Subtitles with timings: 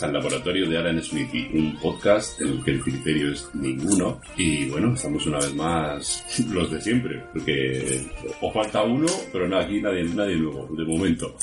[0.00, 4.20] al laboratorio de Alan Smithy, un podcast en el que el criterio es ninguno.
[4.36, 8.06] Y bueno, estamos una vez más los de siempre, porque
[8.40, 11.34] os falta uno, pero no, aquí nadie, nadie nuevo, de momento.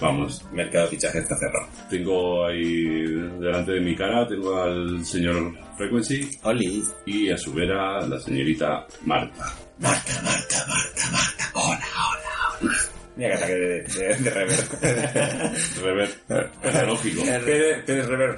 [0.00, 1.68] Vamos, Mercado de fichaje está cerrado.
[1.88, 3.04] tengo ahí
[3.38, 6.82] delante de mi cara, tengo al señor Frequency Oli.
[7.06, 9.54] y a su vera la señorita Marta.
[9.78, 11.50] Marta, Marta, Marta, Marta.
[11.54, 12.21] Hola, hola.
[13.16, 14.58] Mira que ataque de, de, de rever.
[15.82, 16.10] Rever,
[16.62, 17.22] analógico.
[17.22, 18.36] Pérez Pérez rever.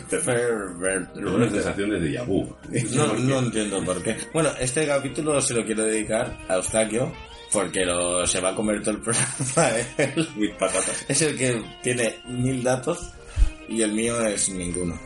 [1.13, 2.57] Tengo una sensación de déjà vu.
[2.93, 4.17] No, no entiendo por qué.
[4.33, 7.13] Bueno, este capítulo se lo quiero dedicar a Eustaquio
[7.53, 10.29] porque lo, se va a comer todo el programa él.
[10.37, 11.05] With patatas.
[11.09, 13.13] Es el que tiene mil datos
[13.69, 14.99] y el mío es ninguno.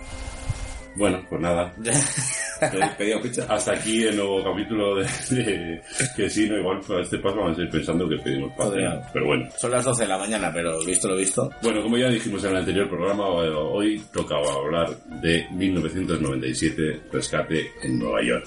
[0.98, 1.72] Bueno, pues nada.
[3.48, 5.80] Hasta aquí el nuevo capítulo de, de-
[6.16, 9.00] que sí, no igual a este paso vamos a ir pensando que pedimos patria.
[9.12, 9.48] Pero bueno.
[9.56, 11.48] Son las 12 de la mañana, pero visto lo visto.
[11.62, 17.98] Bueno, como ya dijimos en el anterior programa, hoy tocaba hablar de 1997, Rescate en
[18.00, 18.46] Nueva York.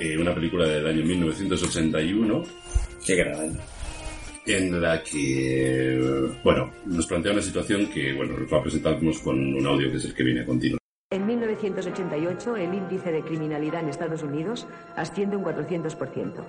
[0.00, 2.42] Eh, una película del año 1981
[3.04, 3.58] Qué gran año.
[4.46, 5.98] en la que,
[6.44, 10.14] bueno, nos plantea una situación que, bueno, la presentamos con un audio que es el
[10.14, 10.78] que viene a continuación.
[11.10, 16.44] En 1988, el índice de criminalidad en Estados Unidos asciende un 400%.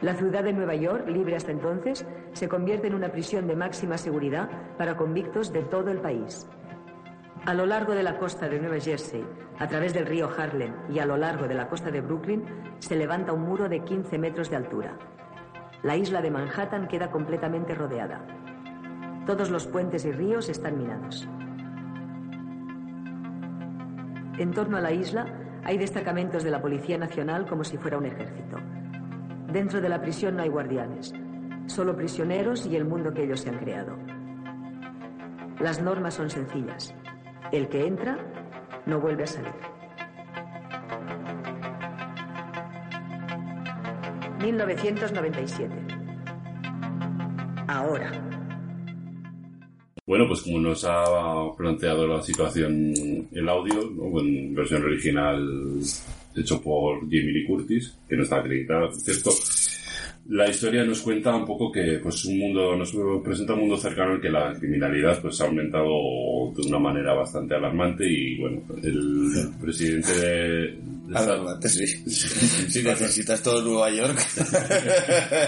[0.00, 3.96] La ciudad de Nueva York, libre hasta entonces, se convierte en una prisión de máxima
[3.96, 6.48] seguridad para convictos de todo el país.
[7.44, 9.24] A lo largo de la costa de Nueva Jersey,
[9.60, 12.44] a través del río Harlem y a lo largo de la costa de Brooklyn,
[12.80, 14.98] se levanta un muro de 15 metros de altura.
[15.84, 18.26] La isla de Manhattan queda completamente rodeada.
[19.26, 21.28] Todos los puentes y ríos están minados.
[24.38, 25.26] En torno a la isla
[25.64, 28.56] hay destacamentos de la Policía Nacional como si fuera un ejército.
[29.52, 31.12] Dentro de la prisión no hay guardianes,
[31.66, 33.96] solo prisioneros y el mundo que ellos se han creado.
[35.58, 36.94] Las normas son sencillas.
[37.50, 38.16] El que entra
[38.86, 39.52] no vuelve a salir.
[44.38, 45.74] 1997.
[47.66, 48.27] Ahora.
[50.08, 51.04] Bueno, pues como nos ha
[51.54, 52.94] planteado la situación
[53.30, 54.18] el audio, ¿no?
[54.20, 55.82] en versión original
[56.34, 59.30] hecho por Jamie Lee Curtis, que no está acreditada, por cierto,
[60.28, 62.92] la historia nos cuenta un poco que pues un mundo nos
[63.24, 65.86] presenta un mundo cercano en que la criminalidad pues ha aumentado
[66.54, 70.64] de una manera bastante alarmante y bueno el presidente de,
[71.08, 71.86] esta- Adelante, sí.
[71.86, 74.18] si necesitas todo Nueva York.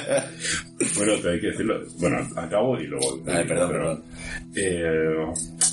[0.97, 1.79] Bueno, te hay que decirlo.
[1.99, 3.21] Bueno, acabo y luego.
[3.27, 4.03] Ay, perdón, pero, perdón.
[4.57, 5.27] eh,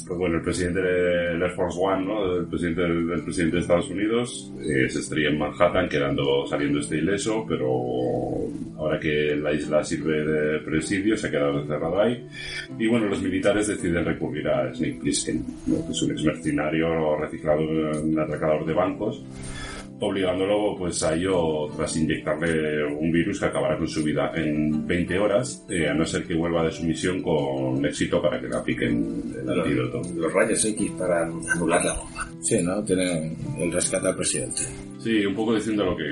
[0.08, 2.36] pues bueno, el presidente del Air Force One, ¿no?
[2.38, 6.98] El presidente del, presidente de Estados Unidos, eh, se estrella en Manhattan, quedando, saliendo este
[6.98, 7.68] ileso, pero
[8.78, 12.26] ahora que la isla sirve de presidio, se ha quedado encerrado ahí.
[12.80, 15.86] Y bueno, los militares deciden recurrir a Snake Plissken, ¿no?
[15.86, 19.24] que es un ex mercenario reciclado, un atracador de bancos
[20.00, 25.20] obligándolo pues a ello tras inyectarle un virus que acabará con su vida en 20
[25.20, 28.56] horas, eh, a no ser que vuelva de su misión con éxito para que le
[28.56, 30.02] apliquen el antídoto.
[30.16, 32.28] Los rayos X para anular la bomba.
[32.42, 32.84] Sí, ¿no?
[32.84, 34.62] Tiene el rescate al presidente.
[35.00, 36.04] Sí, un poco diciendo lo que,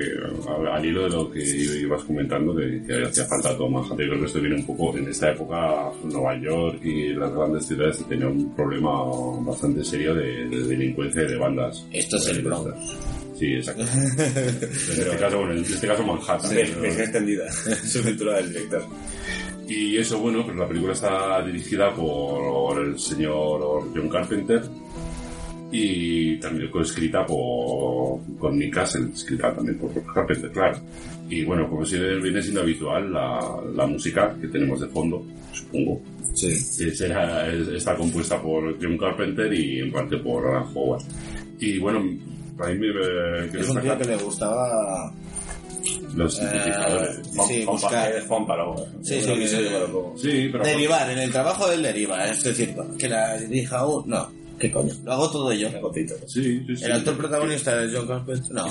[0.48, 3.88] al, al hilo de lo que ibas comentando, de que hacía falta todo más.
[3.88, 7.66] Yo creo que esto viene un poco, en esta época, Nueva York y las grandes
[7.66, 9.04] ciudades tenían un problema
[9.44, 11.86] bastante serio de, de delincuencia y de bandas.
[11.92, 13.25] Esto es el Bronx.
[13.38, 13.82] Sí, exacto.
[14.18, 16.54] En este caso, bueno, en este caso Manhattan.
[16.54, 17.52] Ves- pero- versión extendida.
[17.52, 18.84] Su cintura del director.
[19.68, 23.60] Y eso, bueno, pues la película está dirigida por el señor
[23.94, 24.62] John Carpenter
[25.72, 30.78] y también coescrita por, con Nick Castle, escrita también por Carpenter, claro.
[31.28, 33.40] Y bueno, como si viene siendo habitual, la,
[33.74, 36.00] la música que tenemos de fondo, supongo,
[36.34, 36.46] Sí.
[36.48, 41.02] es- era- es- está compuesta por John Carpenter y en parte por Alan Howard.
[41.58, 42.04] Y bueno,
[43.54, 45.12] Es un tío que le gustaba...
[46.14, 47.20] los sintetizadores.
[47.46, 48.12] sí, Juan buscar...
[49.02, 49.58] Sí, sí, sí.
[50.16, 50.64] Sí, pero...
[50.64, 54.08] Derivar, en el trabajo del deriva, es decir, que la dirija un...
[54.08, 54.92] No, ¿qué coño?
[55.04, 55.68] Lo hago todo yo.
[56.26, 56.84] Sí, sí, sí.
[56.84, 58.52] El actor protagonista es John Carpenter.
[58.52, 58.64] No.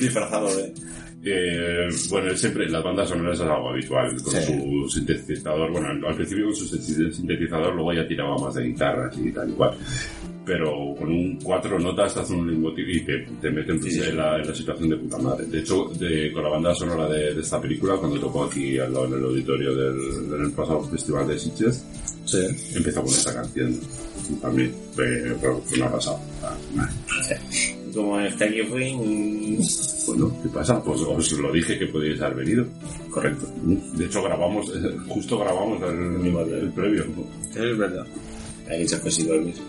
[0.00, 0.72] Disfrazado de...
[1.22, 4.40] Eh, bueno, él siempre las bandas sonoras es algo habitual con Sí.
[4.46, 5.70] su sintetizador.
[5.70, 6.66] Bueno, al principio con su
[7.12, 9.76] sintetizador, luego ya tiraba más de guitarras y tal y cual.
[10.44, 14.00] Pero con un cuatro notas te hace un leitmotiv y te, te meten pues, Sí,
[14.00, 14.08] sí.
[14.08, 15.46] En, la, en la situación de puta madre.
[15.46, 18.92] De hecho, de- con la banda sonora de, de esta película, cuando tocó aquí al
[18.92, 21.84] lado en el auditorio del, del pasado Festival de Sitges,
[22.24, 22.38] Sí.
[22.76, 23.78] empezó con esta canción.
[24.40, 26.18] También, eh, pero fue una pasada.
[26.42, 26.56] Ah,
[27.94, 29.58] como Thank You Queen.
[30.06, 30.82] Bueno, ¿qué pasa?
[30.82, 32.66] Pues os lo dije que podíais haber venido.
[33.10, 33.46] Correcto.
[33.96, 37.04] De hecho, grabamos, eh, justo grabamos el, el previo.
[37.54, 38.06] Es verdad.
[38.70, 39.54] Ahí se fue sin dormir.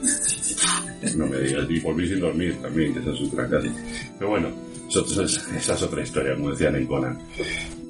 [1.18, 3.72] No me digas, y volví sin dormir también, que esa es otra casi.
[4.20, 4.50] Pero bueno,
[4.88, 7.18] esa es otra historia, como decían en Conan.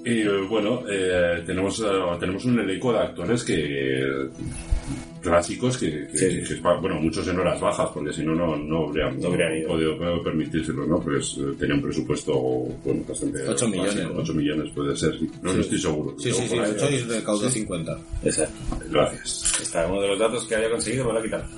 [0.05, 4.29] Y eh, bueno, eh, tenemos, eh, tenemos un elenco de actores que
[5.21, 6.44] clásicos que, que- Sí.
[6.56, 9.97] que- bueno, muchos en horas bajas, porque si no, no, no habrían, No habrían podido
[10.23, 11.00] permitírselo, ¿no?
[11.00, 12.33] Pues eh, tenía un presupuesto,
[12.83, 13.47] bueno, bastante...
[13.47, 14.19] Ocho millones, básico, ¿no?
[14.21, 15.29] 8 millones puede ser, sí.
[15.41, 16.15] No, no estoy seguro.
[16.19, 17.97] Sí, sí, sí, Por ahí, 8 y recaudó 50.
[18.23, 18.56] Exacto.
[18.89, 19.59] Gracias.
[19.62, 21.45] Está uno de los datos que había conseguido, me lo ha quitado.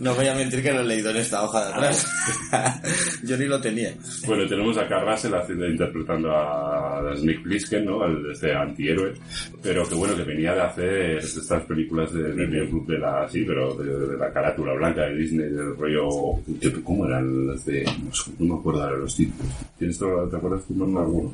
[0.00, 2.06] No voy a mentir que lo he leído en esta hoja de atrás.
[3.24, 3.94] Yo ni lo tenía.
[4.26, 8.02] Bueno, tenemos a Russell haciendo- interpretando a Snake Plissken, ¿no?
[8.02, 9.14] Al, este antihéroe.
[9.62, 13.44] Pero que bueno, que venía de hacer estas películas de, del videoclub de la, sí,
[13.46, 16.08] pero de, de la carátula blanca de Disney, del rollo,
[16.82, 17.84] ¿cómo eran las de,
[18.38, 19.52] no, me acuerdo ahora de los títulos.
[19.78, 20.74] ¿Tienes todo, te acuerdas tú?
[20.74, 21.32] No, alguno.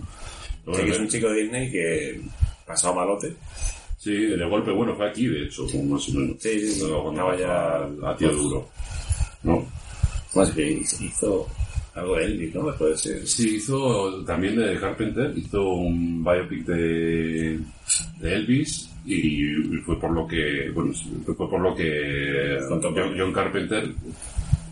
[0.64, 2.20] Pero Sí, que es un chico de Disney que
[2.66, 3.34] pasó a malote.
[3.98, 6.37] sí, de golpe, bueno, fue aquí, de hecho, como más o menos.
[6.38, 6.81] Sí, sí, sí.
[6.88, 8.69] Cuando- Estaba ya- a, a tío duro.
[9.42, 9.64] ¿No?
[10.34, 11.48] Más que hizo
[11.94, 12.75] algo de Elvis, ¿no?
[12.76, 13.26] Puede ser.
[13.26, 17.58] Sí, hizo también de Carpenter, hizo un biopic de,
[18.20, 19.54] de Elvis y
[19.84, 20.92] fue por lo que, bueno,
[21.25, 23.92] fue por lo que John Carpenter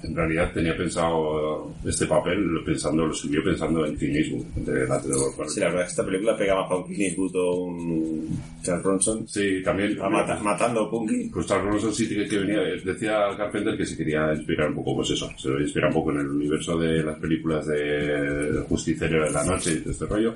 [0.03, 5.01] en realidad tenía pensado este papel pensando, lo escribió pensando en Clint Eastwood, de la
[5.49, 8.41] Sí, la verdad es que esta película pega más para un Clint Eastwood o un
[8.63, 9.29] Charles Bronson.
[9.29, 9.99] Sí, también.
[10.01, 11.31] Va mata- matando a Punky.
[11.33, 14.97] Pues Charles Bronson sí que, que venía, decía Carpenter que se quería inspirar un poco,
[14.97, 19.31] pues eso, se inspira un poco en el universo de las películas de Justiciero de
[19.33, 20.35] la Noche y todo este rollo,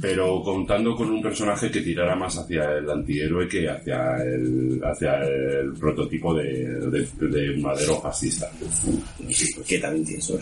[0.00, 5.18] pero contando con un personaje que tirara más hacia el antihéroe que hacia el, hacia
[5.18, 8.50] el prototipo de, de, de madero fascista.
[9.66, 10.38] Que también tiene su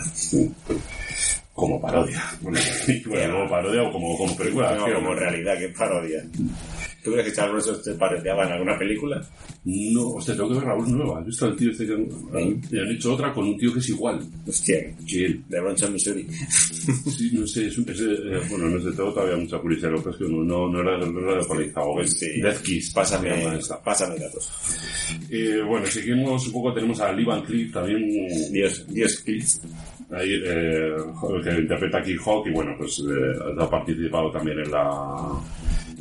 [1.59, 2.23] Como parodia.
[2.41, 2.59] Bueno,
[3.07, 4.73] bueno, como parodia o como, como película.
[4.73, 6.25] de No, como realidad, que parodia.
[7.03, 9.21] ¿Tú crees que Charles Bronson te parodiaba en alguna película?
[9.65, 11.19] No, hostia, tengo que ver la voz nueva.
[11.21, 13.79] ¿Has visto al tío este que han, y han hecho otra con un tío que
[13.81, 14.21] es igual?
[14.47, 15.43] Hostia, él.
[15.49, 16.27] de Bronson, Missouri.
[16.31, 20.03] Sí, no sé, es, un- es, eh, bueno, no sé, tengo todavía mucha curiosidad, lo
[20.05, 22.13] que es que no, no, no era, no era localizado, ¿ves?
[22.19, 22.41] Sí.
[22.41, 23.31] Death Kiss, Pásame,
[23.85, 24.51] pásame datos.
[25.31, 28.05] Eh, bueno, seguimos un poco, tenemos a Lee Van Cleef también,
[28.53, 29.67] Dios, Dios Cristo.
[30.11, 30.95] Ahí, eh,
[31.45, 35.31] que interpreta aquí Hawk, y bueno, pues eh, ha participado también en la,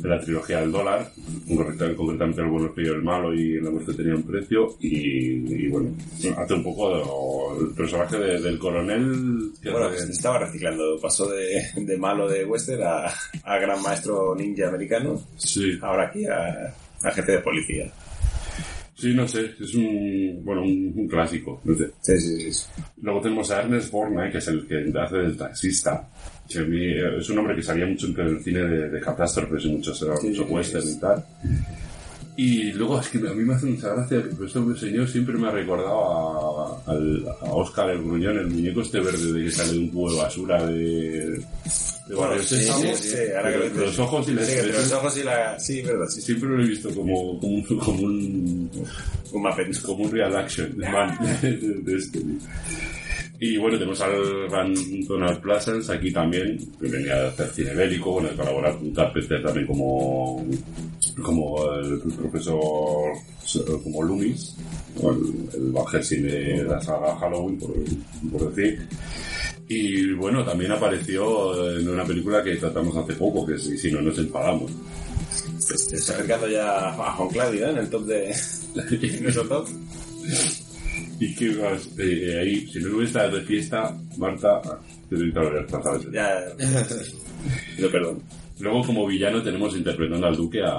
[0.02, 1.10] en la trilogía del dólar,
[1.46, 5.54] concreta- concretamente el bueno, el y el malo y la muerte tenía un precio, y,
[5.64, 5.90] y bueno,
[6.36, 10.98] hace un poco de- el personaje de- del coronel, que Bueno, estaba reciclando.
[11.00, 13.06] Pasó de, de malo de western a,
[13.44, 15.20] a gran maestro ninja americano.
[15.36, 16.72] sí, Ahora aquí a,
[17.02, 17.90] a jefe de policía.
[18.98, 21.90] Sí, no sé, es un, bueno, un, un clásico, no sé.
[22.00, 22.66] Sí, sí, sí.
[23.02, 26.08] Luego tenemos a Ernest Borgnine, que es el que hace del taxista.
[26.48, 29.00] Que a mí, eh, es un hombre que salía mucho en el cine de, de
[29.00, 31.24] catástrofes y muchos, Sí, mucho western y tal.
[32.40, 35.48] Y luego es que a mí me hace mucha gracia que este señor siempre me
[35.48, 39.72] ha recordado a, al- a Oscar el Gruñón, el muñeco este verde de que sale
[39.72, 43.98] de un cubo de basura de, de Bueno, sí, sí, sí, ahora que Pero los
[43.98, 45.58] ojos y la los ojos y la...
[45.58, 46.20] Sí, verdad, sí.
[46.20, 48.70] siempre lo he visto como, como, un, como un
[49.32, 49.82] Un Muppet.
[49.82, 52.20] como un real action man de, de este.
[53.40, 54.74] Y bueno, tenemos al gran
[55.08, 59.42] Donald Pleasence aquí también, que venía de hacer cine bélico, bueno, de colaborar con Carpenter
[59.42, 60.44] también como,
[61.22, 63.12] como el, profesor,
[63.82, 64.56] como Loomis,
[65.00, 67.74] o el, el Van Helsing de la saga Halloween, por,
[68.32, 68.88] por decir.
[69.68, 74.18] Y bueno, también apareció en una película que tratamos hace poco, que si no nos
[74.18, 74.70] enfadamos.
[75.68, 77.70] Te está acercando ya a Juan Claudio, ¿eh?
[77.70, 78.34] En el top de...
[79.20, 79.68] Nuestro top.
[81.20, 84.62] Y que más, eh, ahí, si no hubiera estado de fiesta, Marta,
[85.10, 86.12] te doy pasado eso.
[86.12, 86.44] Ya...
[87.90, 88.22] Perdón.
[88.60, 90.70] Luego, como villano, tenemos interpretando al Duque a,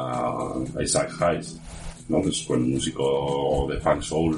[0.77, 1.57] a Isaac Hayes,
[2.09, 2.21] ¿no?
[2.21, 4.37] Que es un músico de funk soul.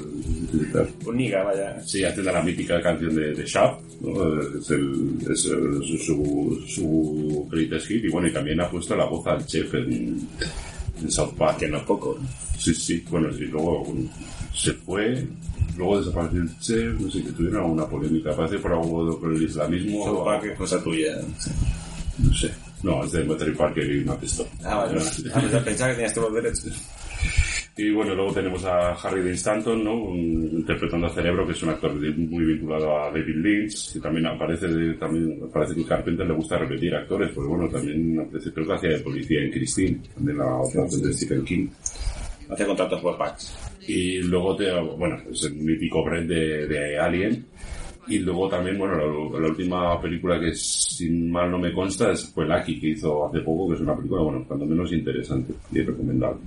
[0.52, 0.88] y tal.
[1.06, 1.80] Un niga, vaya.
[1.84, 4.40] Sí, hace la mítica canción de, de Sharp, ¿no?
[4.58, 8.04] Es, el, es el- su, su, greatest hit.
[8.04, 10.28] Y bueno, y también ha puesto la voz al chef en,
[11.02, 11.58] en South Park.
[11.58, 12.18] Que no es poco.
[12.58, 14.08] Sí, sí, bueno, y luego bueno,
[14.54, 15.26] se fue,
[15.76, 19.42] luego desapareció el chef, no sé, que tuvieron alguna polémica, parece por algo por el
[19.42, 21.16] islamismo, South Park es cosa tuya.
[22.18, 22.52] no sé.
[22.82, 24.48] No, es de Battery Parker y una pistola.
[24.64, 24.92] Ah, vale.
[24.94, 25.22] Pues
[25.52, 26.82] ya pensaba que tenías todos los derechos.
[27.74, 29.94] Y bueno, luego tenemos a Harry Dean Stanton, ¿no?
[29.94, 34.26] Un- interpretando a Cerebro, que es un actor muy vinculado a David Lynch, que también
[34.26, 34.66] aparece,
[35.00, 38.90] también parece que Carpenter le gusta repetir actores, pues bueno, también aparece, creo que hacía
[38.90, 41.68] de policía en Christine, también la otra de Stephen King.
[42.50, 43.56] Hace contratos por packs.
[43.88, 47.46] Y luego te, bueno, es el mítico Brett de, de Alien.
[48.08, 52.26] Y luego también, bueno, la, la última película que sin mal no me consta es,
[52.26, 55.82] fue Lucky, que hizo hace poco, que es una película, bueno, cuando menos interesante y
[55.82, 56.40] recomendable.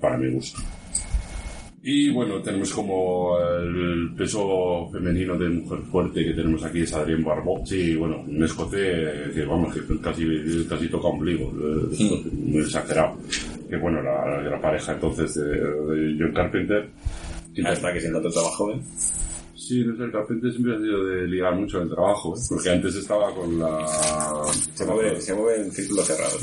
[0.00, 0.60] Para mi gusto.
[1.82, 7.24] Y bueno, tenemos como el peso femenino de mujer fuerte que tenemos aquí es Adrián
[7.24, 7.64] Barbot.
[7.64, 8.76] Sí, bueno, un escote
[9.34, 10.26] que vamos, que casi,
[10.68, 13.16] casi toca ombligo, eh, muy exagerado.
[13.68, 16.88] Que bueno, la, la pareja entonces de, de John Carpenter.
[17.64, 18.82] Hasta que se encontró trabajo joven.
[19.70, 22.40] Sí, no sé, el Carpenter siempre ha sido de ligar mucho el trabajo, ¿eh?
[22.48, 23.86] porque antes estaba con la...
[24.74, 26.42] Se mueve, se mueve en círculos cerrados.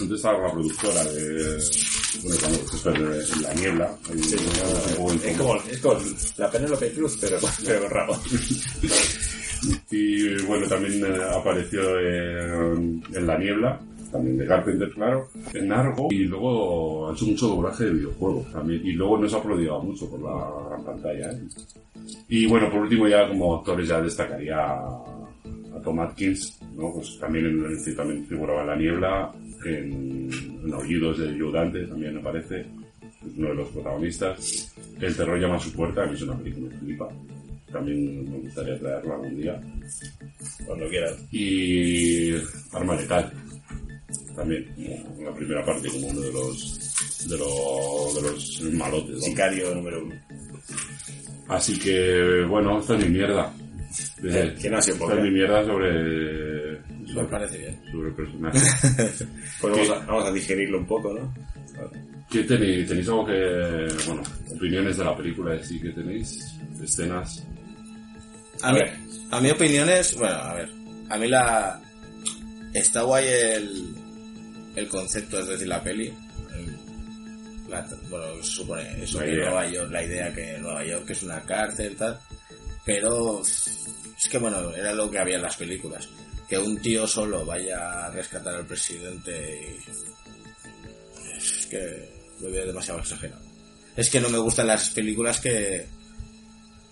[0.00, 1.60] Antes estaba con la productora de...
[2.22, 2.36] Bueno,
[2.84, 3.98] cuando de, en La Niebla.
[4.08, 4.36] ahí, Sí,
[5.24, 5.98] es, como, es como
[6.36, 8.16] la Penélope Cruz, pero, pero con rabo.
[9.90, 13.80] Y bueno, también eh, apareció en, en La Niebla,
[14.12, 18.86] también de Carpenter, claro, en Argo, y luego ha hecho mucho doblaje de videojuegos también,
[18.86, 21.32] y luego nos ha aplaudido mucho por la gran pantalla.
[21.32, 21.40] ¿eh?
[22.28, 25.04] Y bueno, por último ya como actores ya destacaría a,
[25.82, 26.92] Tom Atkins, ¿no?
[26.92, 29.32] pues también, en, también figuraba en La Niebla,
[29.64, 30.30] en,
[30.64, 31.52] en Aullidos de Joe
[31.88, 34.74] también aparece, es uno de los protagonistas.
[35.00, 37.08] El terror llama a su puerta, mí es una película que flipa.
[37.72, 39.60] También me gustaría traerla algún día.
[40.66, 41.16] Cuando quieras.
[41.32, 42.34] Y
[42.72, 43.32] Arma Letal.
[44.34, 46.92] También, como en la primera parte, como uno de los
[47.28, 49.14] de los, de los malotes.
[49.14, 49.20] ¿no?
[49.20, 50.14] Sicario número uno.
[51.48, 53.52] Así que, bueno, esta es mi mierda.
[54.24, 57.80] Eh, no ha sido esta es mi mierda sobre, Me sobre, parece bien.
[57.90, 58.58] sobre el personaje.
[59.60, 61.32] Pues vamos a, vamos a digerirlo un poco, ¿no?
[62.30, 62.88] ¿Qué tenéis?
[62.88, 66.58] ¿Tenéis algo que, bueno, opiniones de la película sí que tenéis?
[66.82, 67.46] Escenas.
[68.62, 68.80] A, mí,
[69.30, 70.70] a mi opinión es, bueno, a ver,
[71.10, 71.80] a mí la...
[72.72, 73.94] Está guay el,
[74.76, 76.08] el concepto, es decir, la peli.
[76.54, 79.46] El- la- bueno, supone eso idea.
[79.46, 82.18] Nueva York, la idea que Nueva York es una cárcel, tal.
[82.84, 86.08] Pero es que, bueno, era lo que había en las películas.
[86.48, 91.36] Que un tío solo vaya a rescatar al presidente y...
[91.36, 92.08] Es que
[92.40, 93.42] lo veo demasiado exagerado.
[93.96, 95.86] Es que no me gustan las películas que,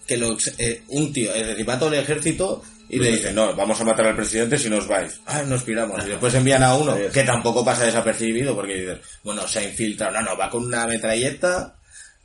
[0.06, 3.80] que lo, eh, un tío, es decir, todo el ejército y le dicen, no, vamos
[3.80, 5.20] a matar al presidente si nos vais.
[5.26, 6.04] Ah, nos piramos.
[6.04, 10.12] Y después envían a uno que tampoco pasa desapercibido porque dicen, bueno, se ha infiltrado.
[10.14, 11.74] No, no, va con una metralleta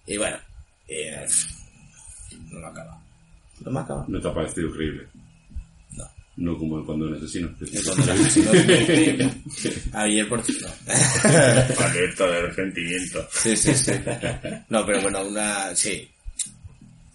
[0.07, 0.38] y bueno,
[0.88, 1.05] y,
[2.51, 3.00] no me acaba.
[3.60, 4.05] No me acaba.
[4.07, 5.07] ¿No te ha parecido creíble?
[5.91, 6.03] No.
[6.38, 7.50] No como cuando el asesino.
[7.86, 10.67] Cuando el asesino es- Ayer por no.
[11.86, 13.27] Alerta de resentimiento.
[13.31, 13.91] Sí, sí, sí.
[14.69, 15.75] No, pero bueno, una.
[15.75, 16.10] Sí.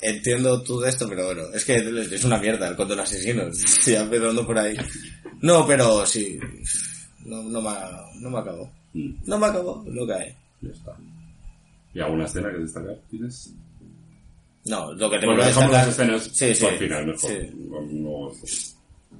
[0.02, 3.52] Entiendo tú de esto, pero bueno, es que es una mierda el conto del asesino.
[3.52, 4.76] Sí, empezando por ahí.
[5.42, 6.38] No, pero sí.
[7.25, 7.71] No, no, me,
[8.21, 8.71] no me acabó.
[8.95, 10.35] Mm, No me acabó lo que hay.
[10.62, 10.97] ya está.
[11.92, 13.52] ¿Y alguna escena que destacar tienes?
[14.64, 16.66] No, lo que tengo Bueno, que dejamos destacar- las escenas Sí, sí.
[16.66, 17.30] el final, mejor.
[17.30, 17.50] Sí.
[17.57, 18.33] No, no-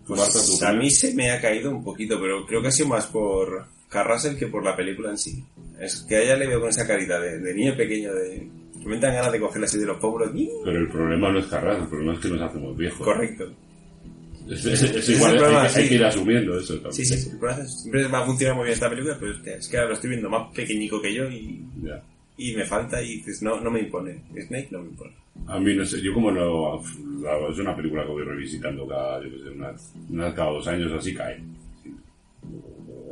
[0.07, 2.89] ¿Tú, Pues a mí se me ha caído un poquito, pero creo que ha sido
[2.89, 5.45] más por Carrasel que por la película en sí.
[5.79, 8.49] Es que a ella le veo con esa carita de, de niño pequeño, de...
[8.89, 10.31] me dan ganas de cogerla así de los pómulos.
[10.65, 13.07] Pero el problema no es Carras, el problema es que nos hacemos viejos.
[13.07, 13.53] Correcto.
[14.49, 16.93] Es, es- es igual, el problema, hay, que- hay que ir asumiendo eso también.
[16.93, 17.31] Sí, sí, sí.
[17.69, 19.95] Siempre va a funcionar muy bien esta película, pero es que, es que ahora lo
[19.95, 22.03] estoy viendo más pequeñico que yo y, Ya.
[22.37, 24.23] y me falta y dices, no, no me impone.
[24.47, 25.13] Snake no me impone.
[25.47, 26.81] A mí no sé, yo como no...
[26.83, 31.41] es una película que voy revisitando cada, yo sé, cada dos años así cae.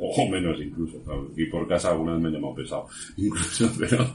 [0.01, 0.97] O, menos incluso.
[1.37, 2.87] Y por casa alguna vez me han llamado pesado.
[3.17, 4.15] Incluso, pero...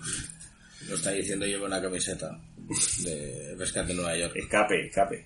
[0.89, 2.39] Lo está diciendo, lleva una camiseta
[3.03, 4.35] de Rescate Nueva York.
[4.35, 5.25] Escape, escape.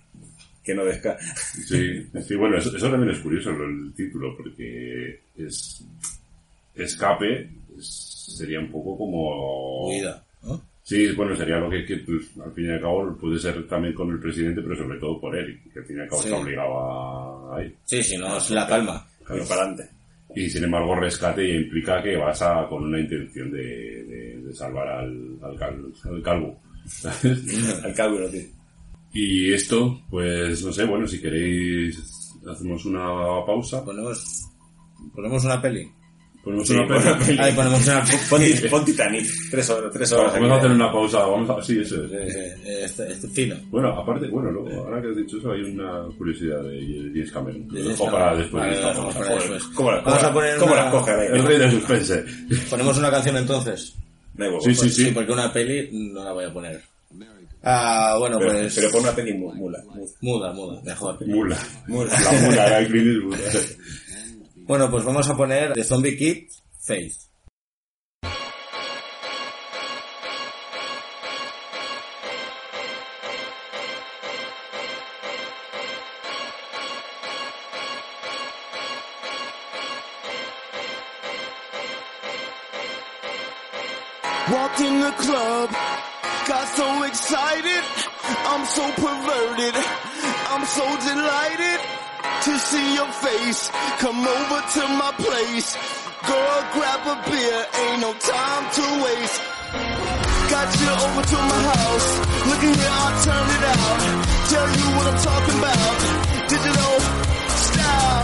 [0.63, 1.17] Que no desca...
[1.65, 5.83] Sí, sí, bueno, eso, eso también es curioso el título, porque es
[6.75, 9.87] escape es- sería un poco como...
[9.87, 10.61] Huida, ¿no?
[10.83, 13.93] Sí, bueno, sería lo que, que, pues, al fin y al cabo puede ser también
[13.93, 16.27] con el presidente, pero sobre todo por él, que al fin y al cabo Sí.
[16.29, 16.79] está obligado
[17.53, 17.75] a, a ir.
[17.85, 19.05] Sí, si no, es la palma.
[19.27, 19.89] Pero para adelante.
[20.35, 24.87] Y sin embargo, rescate implica que vas a, con una intención de, de- de salvar
[24.87, 26.59] al, al, cal- al calvo.
[27.83, 28.43] Al cálculo, tío.
[29.13, 31.99] y esto, pues no sé, bueno, si queréis,
[32.49, 33.83] hacemos una pausa.
[33.83, 34.45] Ponemos,
[35.13, 35.89] ponemos una peli.
[36.47, 37.37] Ponemos Sí, una pon una peli.
[37.39, 39.27] Ahí ponemos una Pon, pon Titanic.
[39.51, 40.33] Tres horas, tres horas.
[40.33, 41.61] Vamos a hacer una pausa, vamos a...
[41.61, 42.11] Sí, eso es.
[42.13, 43.55] Eh, Este, este fino.
[43.69, 47.67] Bueno, aparte, bueno, luego, ahora que has dicho eso, hay una curiosidad de James Cameron.
[47.67, 49.19] De Lo dejo para después Vale, de pausa.
[49.19, 49.63] para después.
[49.75, 51.11] ¿Cómo, la- Vamos a poner ¿Cómo una- las coge?
[51.27, 52.23] El rey del suspense.
[52.69, 53.93] Ponemos una canción entonces.
[54.37, 54.61] Huevo.
[54.61, 55.11] Sí, sí, Sí, sí.
[55.11, 56.81] porque una peli no la voy a poner.
[57.63, 58.75] Ah, bueno, Pero, pues.
[58.75, 59.79] pero pon una peli mu- mula.
[60.21, 61.17] Muda, muda, mejor.
[61.27, 61.57] Mula.
[61.87, 62.13] Mula.
[62.21, 63.35] La mula era Clint Eastwood.
[64.67, 66.49] Bueno, pues vamos a poner The Zombie Kid
[66.81, 67.26] Faith.
[93.47, 93.69] Face.
[93.99, 95.75] Come over to my place.
[96.27, 97.59] Girl, grab a beer.
[97.81, 99.41] Ain't no time to waste.
[100.51, 102.09] Got you over to my house.
[102.49, 103.99] Look at here, I'll turn it out.
[104.51, 105.95] Tell you what I'm talking about.
[106.51, 106.95] Digital
[107.67, 108.23] style.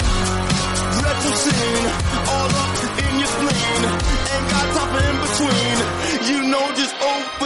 [1.04, 1.88] Retro scene.
[2.34, 3.82] All up in your spleen.
[4.34, 5.78] Ain't got time in between.
[6.30, 7.43] You know just open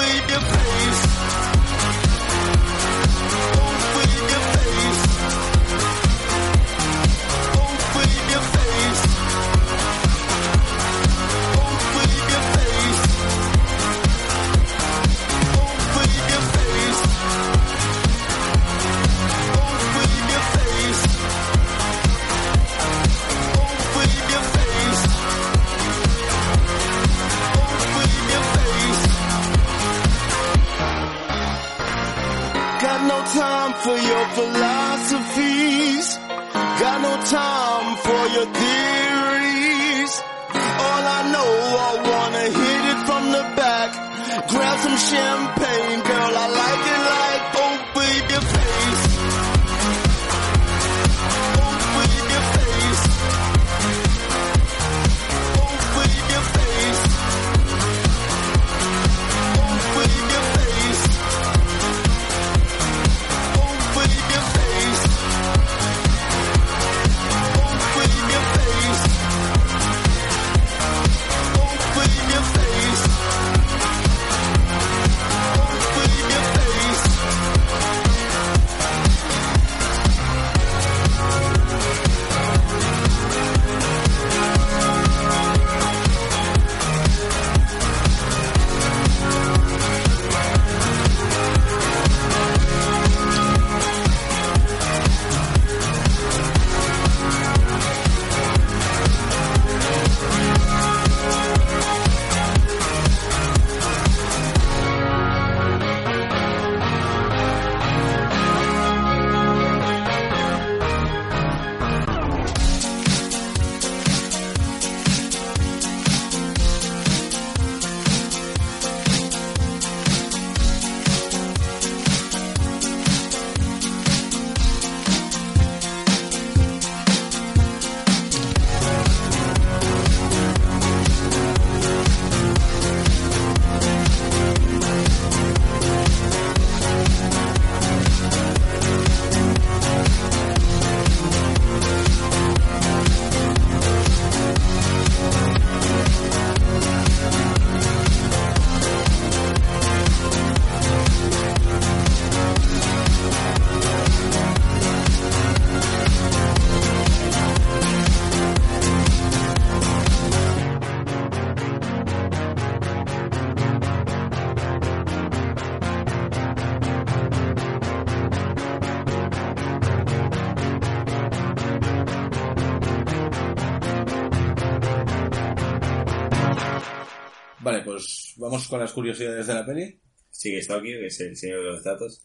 [177.67, 179.99] Vale, pues vamos con las curiosidades de la peli.
[180.31, 182.21] Sigue Stocky, que es el señor de los datos.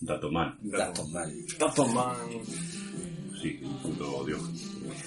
[0.00, 0.58] Dato man.
[0.60, 1.32] Dato mal.
[1.58, 2.14] Dato man.
[3.40, 4.42] Sí, un puto dios.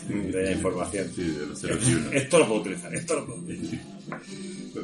[0.08, 1.08] De la información.
[1.16, 2.12] Sí, de los 0 y 1.
[2.14, 3.80] Esto lo puedo utilizar, esto lo puedo utilizar.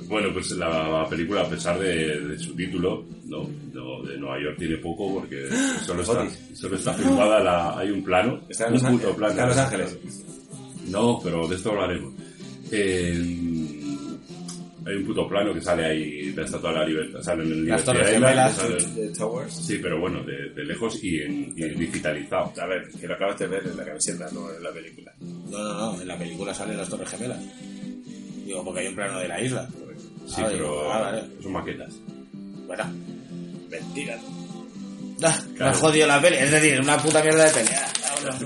[0.08, 3.50] Bueno, pues la película, a pesar de, de su título, ¿no?
[3.74, 5.50] No, de Nueva York tiene poco porque
[5.84, 9.16] solo está, solo está filmada, la, hay un plano, Está en un Los puto Ángeles.
[9.18, 9.32] plano.
[9.32, 9.98] Está en Los Ángeles.
[10.90, 12.14] No, pero de esto hablaremos.
[12.72, 13.61] Eh,
[14.92, 17.52] hay un puto plano que sale ahí de la Estatua de la Libertad, sale en
[17.52, 18.56] el Las Torres Gemelas.
[18.56, 19.54] sale- Towers.
[19.54, 22.54] Sí, pero bueno, de, de lejos y, en, y digitalizado.
[22.62, 25.14] A ver, que lo acabas de ver en la camiseta, no en la película.
[25.20, 27.40] No, no, no, en la película salen las Torres Gemelas.
[28.46, 29.68] Digo, porque hay un plano de la isla.
[30.28, 31.24] Sí, Ah, pero digo, ah, vale.
[31.42, 31.94] son maquetas.
[32.68, 32.84] Bueno,
[33.70, 34.18] Mentira.
[35.24, 35.72] ah, me Claro.
[35.72, 37.88] ha jodido la peli, es decir, una puta mierda de pelea.
[38.06, 38.38] Ah,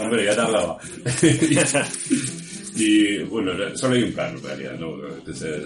[0.02, 0.78] Hombre, ya te hablaba.
[2.76, 4.96] y bueno, solo hay un plano en realidad, ¿no?
[5.24, 5.60] Que se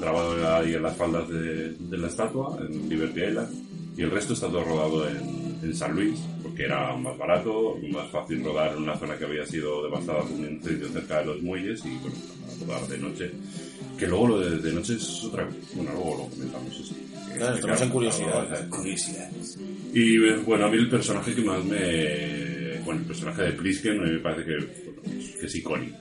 [0.00, 3.48] grabado ahí en las faldas de, de la estatua, en Liberty Island,
[3.96, 8.10] y el resto está todo rodado en, en San Luis, porque era más barato, más
[8.10, 11.42] fácil rodar en una zona que había sido devastada por un incendio cerca de los
[11.42, 12.16] muelles, y bueno,
[12.66, 13.30] rodar de noche.
[13.98, 16.94] Que luego lo de, de noche es otra Bueno, luego lo comentamos eso.
[17.34, 18.48] Claro, estamos en curiosidad.
[18.48, 19.58] claro, Curiosidades.
[19.92, 22.78] y bueno, a mí el personaje que más me.
[22.84, 25.02] Bueno, el personaje de Plisken me parece que, bueno,
[25.40, 25.96] que es icónico.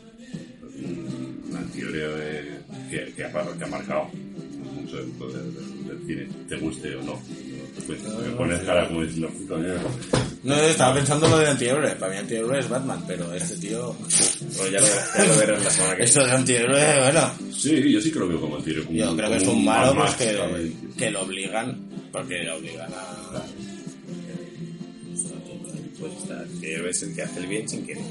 [1.74, 4.10] Teoría de, que, que, ha, que ha marcado
[4.76, 5.54] mucho dentro del,
[6.06, 7.20] cine, te guste o no.
[7.86, 9.56] Pues me pones cara como diciendo puta.
[10.44, 11.92] No, estaba pensando lo de antihéroe.
[11.96, 13.94] Para mí antihéroe es Batman, pero este tío...
[14.58, 17.32] Bueno, ya lo, verás- ya lo verás la semana que Esto de antihéroe, bueno...
[17.52, 18.84] Sí, yo sí que lo veo como tiro.
[18.86, 21.78] Como, Yo creo que es un malo pues, que, que lo obligan,
[22.12, 23.44] porque lo obligan a...
[26.00, 28.04] Pues está, que es el que hace el bien sin querer.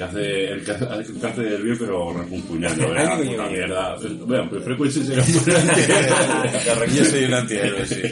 [0.00, 3.04] Que hace, el que hace, el que hace el bien, pero refunfuñando, ¿eh?
[3.18, 3.50] Coño.
[3.50, 3.96] mierda.
[4.24, 6.94] Bueno, pues Frequency será un.
[6.94, 8.02] Yo soy un antihéroe, sí.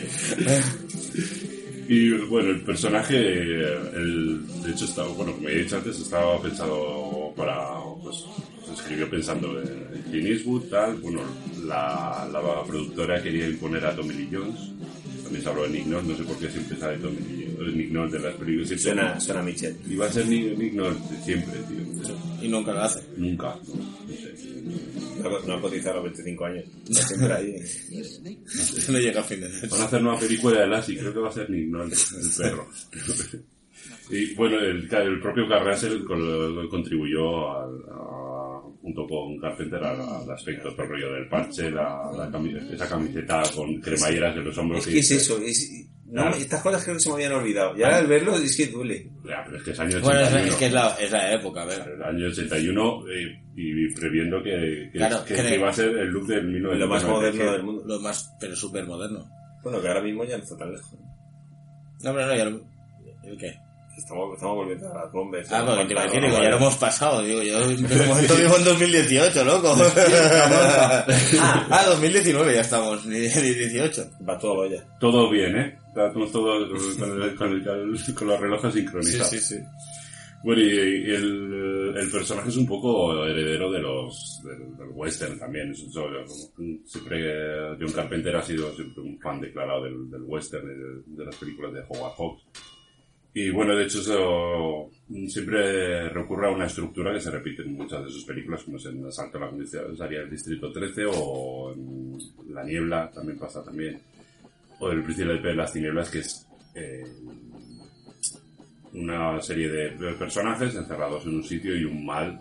[1.89, 7.33] Y bueno, el personaje, el, de hecho, estaba, bueno, como he dicho antes, estaba pensado
[7.35, 7.57] para,
[8.03, 8.27] pues,
[8.67, 10.97] se escribió pensando en, en Clint Eastwood, tal.
[10.97, 11.23] Bueno,
[11.65, 14.73] la, la productora quería imponer a Tommy Lee Jones.
[15.29, 17.75] También se habló de Nick Nolte, no sé por qué siempre sale Tommy Lee Jones,
[17.77, 18.81] Nick Nolte de las películas.
[18.81, 19.77] Suena, suena a Michelle.
[19.91, 22.15] Iba a ser Nick, Nick Nolte siempre, tío.
[22.43, 23.01] Y nunca lo hace.
[23.17, 24.63] Nunca, no, no sé.
[25.23, 26.65] No, no ha cotizado a los 25 años.
[26.89, 27.55] Está siempre ahí.
[28.89, 29.69] No llega a fin de mes.
[29.69, 32.31] Van a hacer nueva película de Lassie, creo que va a ser Nick Nolte, el
[32.37, 32.69] perro.
[34.11, 38.48] y bueno, el, el propio Carrasel con- contribuyó al, a-
[38.81, 42.89] junto con Carpenter al, al aspecto, todo el rollo del parche, la, la cami- esa
[42.89, 44.81] camiseta con cremalleras en los hombros.
[44.81, 45.39] Es que que es eso.
[45.39, 46.37] Es, no, Claro.
[46.37, 47.77] Estas cosas creo que se me habían olvidado.
[47.77, 49.11] Y ahora al verlo es que duele.
[49.27, 50.39] Ya, pero es que es año Bueno, 81.
[50.47, 51.65] es, es que es la, es la época.
[51.65, 55.89] El año 81 eh, y previendo que, que, Claro, que- creo- que iba a ser
[55.91, 56.87] el look del Lo 1997.
[56.89, 57.83] más moderno del mundo.
[57.87, 59.29] Lo más, pero súper moderno.
[59.63, 60.95] Bueno, que ahora mismo ya no está tan lejos.
[62.03, 62.61] No, pero no, ya lo...
[63.25, 63.55] ¿El qué?
[63.99, 65.53] Estamos, estamos volviendo a las bombas.
[65.53, 66.31] Ah, porque te iba a decir, Vale.
[66.33, 69.75] digo, ya lo hemos pasado, digo, yo de momento vivo en 2018, loco.
[71.41, 74.11] ah, 2019 ya estamos, ni, ni 18.
[74.29, 74.83] Va todo ya.
[75.01, 75.79] Todo bien, ¿eh?
[75.89, 79.31] Estamos todos con, el- con el- con los relojes sincronizados.
[79.31, 79.57] sí.
[80.45, 85.37] Bueno, y, y el, el personaje es un poco heredero de los del, del western
[85.37, 85.73] también.
[85.73, 85.85] Es-
[86.87, 91.35] siempre eh, John Carpenter ha sido siempre un fan declarado del, del western de las
[91.35, 92.43] películas de Howard Hawks.
[93.35, 94.91] Y bueno, de hecho eso
[95.29, 98.87] siempre recurre a una estructura que se repite en muchas de sus películas, como es
[98.87, 102.19] en Asalto a la Comisaría del Distrito 13 o en
[102.53, 104.01] La Niebla, también pasa también.
[104.81, 107.05] O El Príncipe de las Tinieblas, que es eh,
[108.95, 112.41] una serie de personajes encerrados en un sitio y un mal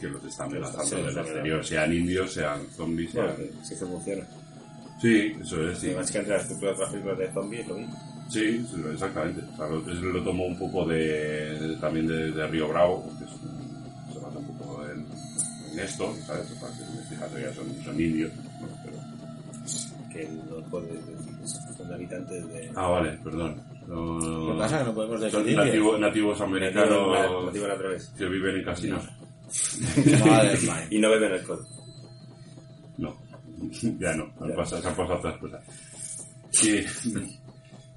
[0.00, 3.64] que los está amenazando Sí, desde el sí, exterior, sean indios, sean zombies, Bueno, sean...
[3.64, 4.26] sí funciona.
[5.00, 5.92] Sí, eso es, sí.
[5.94, 8.09] Básicamente la estructura de otras películas de zombies es lo mismo.
[8.30, 9.42] Sí, sí, exactamente.
[9.52, 13.24] O sea, lo, es- lo tomo un poco de, también de, de Río Bravo, que
[13.24, 13.30] es
[14.12, 15.04] se basa un poco en,
[15.72, 16.50] en esto, ¿sabes?
[16.52, 18.68] O sea, que fíjate, ya son, son indios, ¿no?
[18.84, 22.70] Pero- Que no puedes decir que son habitantes de...
[22.76, 23.60] Ah, vale, perdón.
[23.88, 24.84] No, ¿Qué pasa?
[24.84, 28.12] No podemos son decir nativo- nativos americanos Nativo al revés.
[28.16, 29.04] que viven en casinos.
[30.24, 30.86] Madre mía.
[30.90, 31.66] Y no beben alcohol.
[32.98, 33.16] No,
[33.98, 34.54] ya no, han Ya.
[34.56, 35.60] pasado- se han pasado otras cosas.
[36.62, 36.80] Y,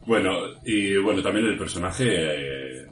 [0.06, 0.32] bueno,
[0.66, 2.86] y bueno, también el personaje eh,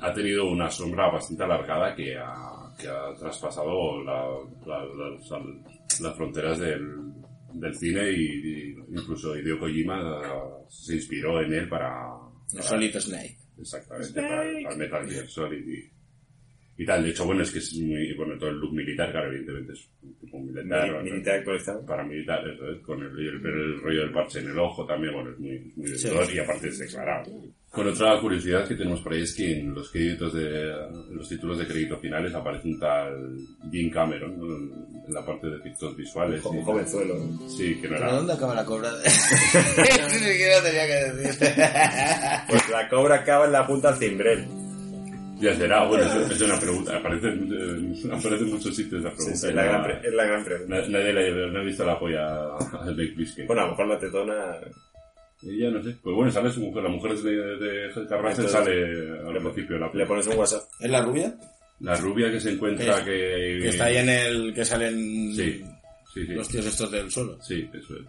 [0.00, 6.16] ha tenido una sombra bastante alargada que ha, que ha traspasado la- la- las, las
[6.16, 7.12] fronteras del,
[7.52, 11.90] del cine y, y incluso Hideo Kojima eh, se inspiró en él para...
[12.52, 13.38] No Solito Snake.
[13.58, 15.90] Exactamente, para, para Metal Gear Solid y,
[16.76, 17.02] y tal.
[17.04, 19.88] De hecho, bueno, es que es muy, bueno, todo el look militar, claro, evidentemente es
[20.02, 20.88] un tipo militar.
[20.90, 21.86] Mili- Militar actualizado.
[21.86, 25.30] Paramilitar, eso es, con el, el, el rollo del parche en el ojo también, bueno,
[25.30, 26.08] es muy, muy de Sí.
[26.08, 27.32] color y aparte es declarado.
[27.70, 31.28] Con otra curiosidad que tenemos por ahí es que en los créditos de, en los
[31.28, 33.36] títulos de crédito finales aparece un tal
[33.72, 35.04] Jim Cameron, ¿no?
[35.04, 36.44] en la parte de efectos visuales.
[36.44, 37.16] Un y- jovenzuelo.
[37.16, 37.48] ¿no?
[37.48, 38.12] Sí, que no ¿Pero era.
[38.14, 38.90] dónde acaba la cobra?
[39.02, 41.46] Ni siquiera tenía que decir.
[42.48, 44.46] Pues la cobra acaba en la punta del cimbrel.
[45.44, 46.96] Ya será, bueno, es, es una pregunta.
[46.96, 49.36] Aparece, en- aparece en muchos sitios la pregunta.
[49.38, 50.74] sí, la no- gran es la gran pregunta.
[50.80, 53.46] Na- Nadie le no ha visto la polla al Nick Plissken.
[53.46, 54.56] Bueno, a lo mejor la tetona...
[55.42, 55.96] Y ya no sé.
[56.02, 56.82] Pues bueno, sale su mujer.
[56.84, 60.62] La mujer de, de Entonces, sale al le- principio de la Le pones un WhatsApp.
[60.80, 61.34] ¿Es la rubia?
[61.80, 63.58] La rubia que se encuentra que...
[63.62, 64.54] Que está ahí en el...
[64.54, 64.94] que salen
[65.34, 65.62] Sí,
[66.14, 66.32] sí, sí.
[66.32, 67.36] los tíos estos del suelo.
[67.42, 68.02] Sí, eso es.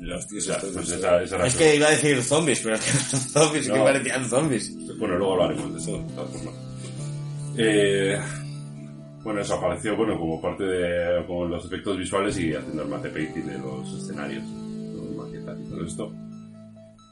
[0.00, 2.76] Los tíos O sea, estos pues esa, esa Es que iba a decir zombies, pero
[2.76, 3.84] es que no son zombies, es que No.
[3.84, 4.96] parecían zombies.
[4.96, 6.54] Bueno, luego hablaremos de eso, de todas formas.
[7.56, 8.18] Eh,
[9.22, 13.10] bueno, eso apareció, bueno, como parte de como los efectos visuales y haciendo el mate
[13.10, 16.12] painting de los escenarios, los maquetas y todo esto.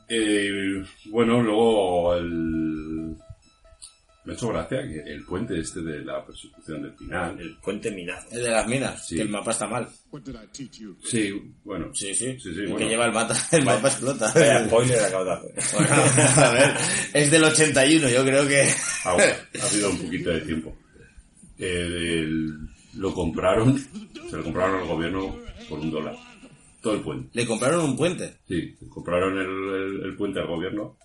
[0.08, 2.97] Eh, bueno, luego el...
[4.28, 7.40] Me ha hecho gracia que el puente este de la persecución del final.
[7.40, 8.26] El puente minado.
[8.30, 9.16] El de las minas, Sí.
[9.16, 9.88] que el mapa está mal.
[11.02, 11.90] Sí, bueno.
[11.94, 12.32] Sí, sí.
[12.38, 12.76] Sí, sí, el bueno.
[12.76, 14.30] que lleva el mapa, el mapa explota.
[14.34, 15.54] Vaya spoiler acabo de hacer.
[15.74, 15.94] Bueno,
[16.46, 16.74] a ver,
[17.14, 18.68] es del 81, yo creo que...
[19.04, 19.24] Ahora,
[19.62, 20.76] ha habido un poquito de tiempo.
[21.58, 25.38] Eh, el- lo compraron, se lo compraron al gobierno
[25.68, 26.16] por un dólar.
[26.82, 27.30] todo el puente.
[27.32, 30.96] Le compraron un puente Sí, compraron el, el- el puente al gobierno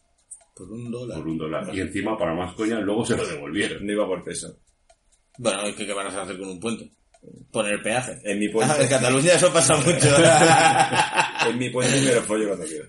[0.55, 1.17] por un dólar.
[1.17, 1.75] por un dólar.
[1.75, 3.85] Y encima, para más coña, luego se lo devolvieron.
[3.85, 4.57] No iba por peso.
[5.37, 6.91] Bueno, es que ¿qué van a hacer con un puente?
[7.51, 8.19] Poner peaje.
[8.23, 10.15] En mi Ah, puente, en Cataluña eso pasa mucho.
[11.49, 12.85] en mi puente me lo follo cuando quiero.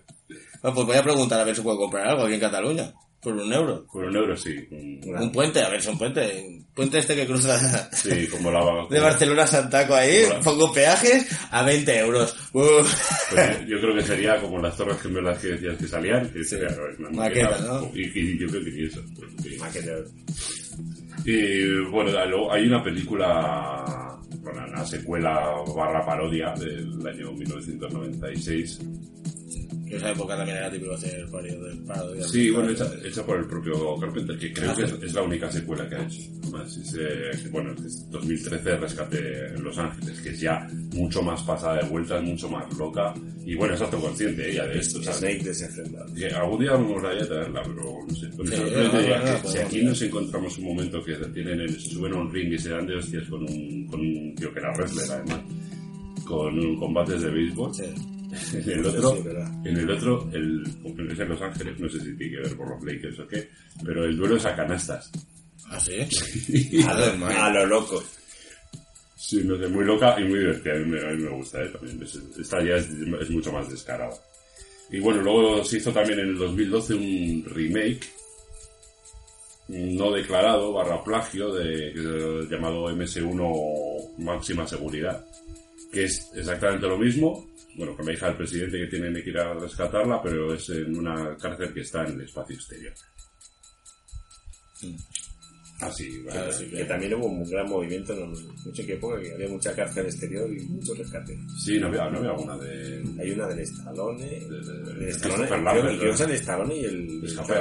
[0.62, 2.92] Bueno, pues voy a preguntar a ver si puedo comprar algo aquí en Cataluña.
[3.25, 3.87] Por un euro.
[3.91, 4.55] Por un euro, sí.
[4.71, 6.45] Un- Un puente, a ver, es un puente.
[6.47, 8.87] Un puente este que cruza Sí, como la...
[8.91, 10.25] de Barcelona a Santaco ahí.
[10.45, 12.37] Pongo peajes a 20 euros.
[12.53, 12.87] Pues
[13.67, 17.11] yo creo que sería como las torres gemelas que decías que salían, que sería una
[17.11, 17.91] Maqueta, ¿no?
[17.95, 19.01] Y, y yo creo que ni eso.
[19.17, 19.59] pues.
[19.59, 19.93] Maqueta.
[21.25, 28.81] Y bueno, luego hay una película, bueno, una secuela barra parodia del año 1996.
[29.95, 32.31] Que esa época también era típico hacer varios de parodias.
[32.31, 34.95] Sí, bueno, hecha, hecha por el propio Carpenter, que creo Ah, que sí.
[34.99, 36.21] es, es la única secuela que ha hecho.
[36.43, 41.43] Además, es, eh, bueno, es 2013 Rescate en Los Ángeles, que es ya mucho más
[41.43, 43.15] pasada de vueltas, mucho más loca.
[43.47, 45.03] Y bueno, es autoconsciente ella de esto.
[45.03, 45.51] Snake.
[46.17, 48.31] Que algún día me molaría traerla, pero no sé.
[48.33, 51.69] Sí, no, no, no, que si aquí nos encontramos un momento que se, tienen en-
[51.81, 54.53] se suben a un ring y se dan de hostias con un, con un tío
[54.53, 55.41] que era wrestler, además,
[56.25, 57.75] con un combates de béisbol.
[57.75, 57.85] Sí.
[58.53, 59.16] En el otro,
[59.64, 62.83] en el otro, el, en Los Ángeles, no sé si tiene que ver por los
[62.83, 63.49] Lakers o qué,
[63.85, 65.11] pero el duelo es a canastas.
[65.68, 66.83] ¿Ah, sí?
[66.85, 68.03] A lo, a lo loco.
[69.16, 70.75] Sí, no sé, muy loca y muy divertida.
[70.75, 71.68] A mí me, a mí me gusta, ¿eh?
[71.68, 72.03] También.
[72.03, 74.14] Esta ya es, es mucho más descarada.
[74.90, 78.07] Y bueno, luego se hizo también en el 2012 un remake
[79.68, 81.94] no declarado barra plagio de,
[82.51, 85.25] llamado MS1 Máxima Seguridad,
[85.92, 87.47] que es exactamente lo mismo.
[87.77, 90.97] Bueno, con la hija del presidente que tienen que ir a rescatarla, pero es en
[90.97, 92.93] una cárcel que está en el espacio exterior.
[95.81, 96.31] Así, vale.
[96.39, 100.07] Claro, sí, Que también hubo un gran movimiento en mucho época que había mucha cárcel
[100.07, 101.37] exterior y mucho rescate.
[101.63, 103.03] Sí, no había, no había alguna de...
[103.21, 106.25] Hay una del Stallone, de- de- de creo, creo ¿no?
[106.25, 107.11] el Stallone y el,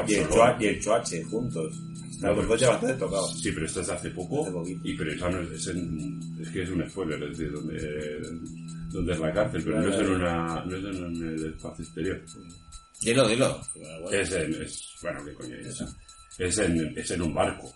[0.07, 0.27] y el.
[0.29, 1.81] Choa- y el Choache juntos.
[2.11, 3.41] Están los dos ya bastante tocados.
[3.41, 4.47] Sí, pero esta es de hace poco.
[4.61, 7.49] Hace y pero esa no es, es, en- es que es un spoiler, es de
[7.49, 8.21] donde,
[8.93, 12.23] donde es la cárcel, pero no es en una, no es en el espacio exterior.
[13.01, 13.61] Dilo, dilo.
[14.11, 15.83] Es en, es, bueno, qué coño es.
[16.37, 17.73] Es en, es en un barco.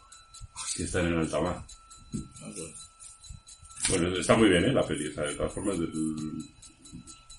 [0.76, 1.66] Que está en el alta mar.
[3.90, 4.74] Bueno, está muy bien, ¿eh?
[4.74, 5.78] La peli, de todas formas,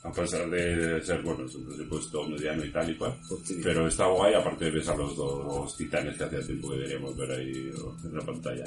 [0.03, 3.19] a pesar de ser, bueno, es un presupuesto mediano y tal y cual.
[3.29, 3.55] Pues.
[3.62, 7.31] Pero está guay, aparte ves a los dos titanes que hacía tiempo que deberíamos ver
[7.33, 7.71] ahí
[8.05, 8.64] en la pantalla.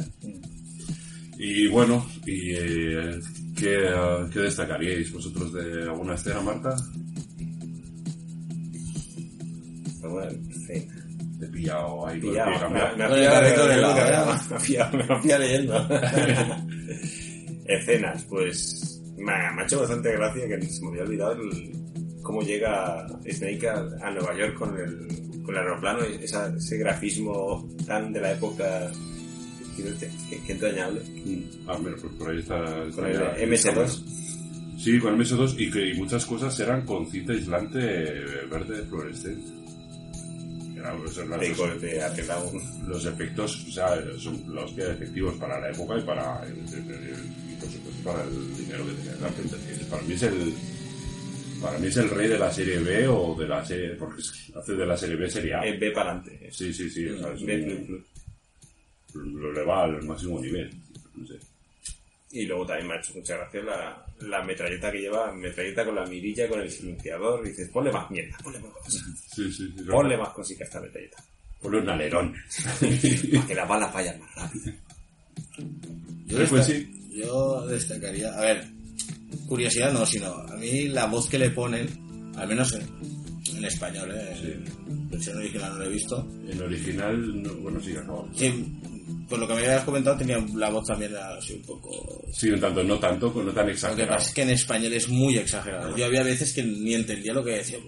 [1.43, 3.19] Y bueno, y eh,
[3.58, 6.75] ¿qué, eh, ¿qué destacaríais vosotros de alguna escena, Marta?
[11.39, 12.97] Te he pillado ahí con el Pillado, pie me, cambiado.
[12.97, 14.08] me ha Con el pillado, de me lado, ha ¿eh?
[14.08, 15.88] pillado, me ha pillado, me ha pillado leyendo.
[17.65, 21.71] Escenas, pues me ha, me ha hecho bastante gracia que se me había olvidado el-
[22.21, 26.77] cómo llega Snake a, a Nueva York con el, con el aeroplano, y esa- ese
[26.77, 28.91] grafismo tan de la época
[29.75, 29.84] que,
[30.29, 31.01] que- que entrañable.
[31.25, 31.43] Mm.
[31.67, 32.86] Ah, mira, pues por ahí está...
[32.88, 34.03] Está el ya- MS2.
[34.79, 37.79] Sí, con el MS2 y que y muchas cosas eran con cinta aislante
[38.49, 39.51] verde fluorescente.
[41.55, 42.51] Golpe, apretado.
[42.88, 46.91] los efectos, o sea, son los que efectivos para la época y para el, el-
[46.91, 50.53] el- y por supuesto para el dinero que tenía que Para mí es el
[51.62, 54.23] para mí es el rey de la serie B o de la serie porque
[54.55, 55.63] hace de la serie B serie A.
[55.67, 56.49] Eh, ve para adelante.
[56.51, 58.03] Sí, sí, sí, o sea, es un-.
[59.13, 60.69] Lo eleva al máximo nivel.
[61.15, 61.36] No sé.
[62.34, 65.95] Y luego también me ha hecho mucha gracia la, la metralleta que lleva, metralleta con
[65.95, 67.45] la mirilla, con el silenciador.
[67.45, 69.04] Y dices, ponle más mierda, ponle más cosas.
[69.36, 69.84] Sí, sí, sí.
[69.84, 71.24] Ponle más cositas a esta metralleta.
[71.62, 72.34] Ponle un alerón.
[72.80, 74.74] Para que las balas vayan más rápido.
[76.28, 78.65] Yo, Pues yo destacaría, a ver,
[79.47, 81.88] curiosidad no, sino a mí la voz que le ponen,
[82.38, 82.88] al menos en,
[83.58, 84.58] en español, ¿eh?
[84.88, 86.28] en versión original no lo he visto.
[86.47, 88.30] En original, no, bueno, sí, acabamos.
[88.38, 88.47] Sí,
[89.32, 92.24] por lo que me habías comentado tenía la voz también así un poco...
[92.32, 94.10] Sí, un tanto, no tanto, no tan Lo que exagerado.
[94.17, 95.98] pasa es que en español es muy exagerado.
[95.98, 97.80] Yo había veces que ni entendía lo que decía.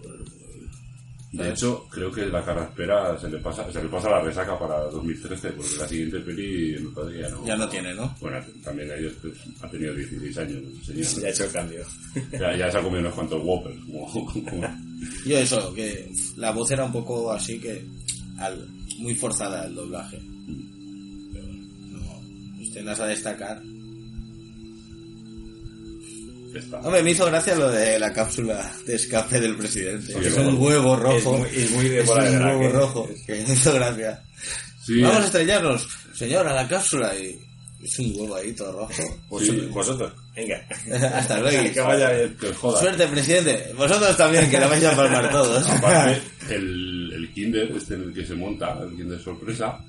[1.32, 4.82] De hecho, creo que la carraspera se le pasa, se le pasa la resaca para
[4.92, 7.44] 2013, porque la siguiente peli que ya no.
[7.48, 8.16] Ya no tiene, ¿no?
[8.22, 11.06] Bueno, también ellos pues, ha tenido 16 años, señor.
[11.22, 11.86] Ya ha hecho el cambio.
[12.40, 13.78] Ya, ya se ha comido unos cuantos Whoppers.
[15.26, 17.84] Yo eso, que la voz era un poco así que
[18.38, 18.68] al-
[19.00, 20.20] muy forzada el doblaje.
[20.20, 20.73] Pero
[22.74, 23.62] escenas a destacar.
[26.56, 26.80] está.
[26.82, 30.14] Hombre, me hizo gracia lo de la cápsula de escape del presidente.
[30.14, 31.38] Sí, es un huevo Es rojo.
[31.38, 33.10] muy, es muy de Es un huevo rojo.
[33.26, 34.24] Que me hizo gracia.
[34.86, 37.16] Sí, Vamos a estrellarnos, señor, a la cápsula.
[37.18, 37.40] Y,
[37.84, 39.04] Es un huevo ahí todo rojo.
[39.30, 40.68] Vosotros, vosotros, venga.
[41.18, 41.64] Hasta luego.
[41.74, 42.38] que vaya bien.
[42.40, 42.80] Que os joda.
[42.80, 43.72] Suerte, presidente.
[43.78, 45.68] Vosotros también, que la vais a palmar todos.
[45.70, 49.80] Aparte, el, el Kinder, este en el que se monta, el Kinder sorpresa,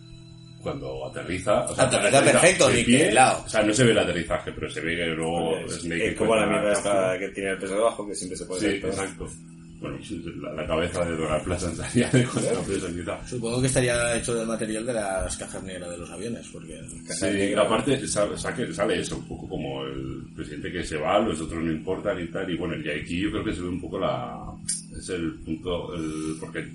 [0.65, 1.65] cuando aterriza...
[1.67, 3.45] O Aterriza perfecto, de ni pie, que helado.
[3.47, 6.09] O sea, no se ve el aterrizaje, pero se ve que luego Es, Snake...
[6.09, 8.67] es como la mierda esta que tiene el peso debajo, que siempre se puede Sí,
[8.67, 8.91] ver todo.
[8.91, 9.29] exacto.
[9.81, 13.27] Bueno, sí, la, la cabeza de Donald Pleasant salía de contrapeso quizá.
[13.29, 16.81] Supongo que estaría hecho del material de las cajas negras de los aviones, porque...
[17.11, 21.39] Sí, aparte sa- saque- sale eso, un poco como el presidente que se va, los
[21.41, 23.81] otros no importan y tal, y bueno, y aquí yo creo que se ve un
[23.81, 24.41] poco la...
[24.97, 26.67] es el punto, el, porque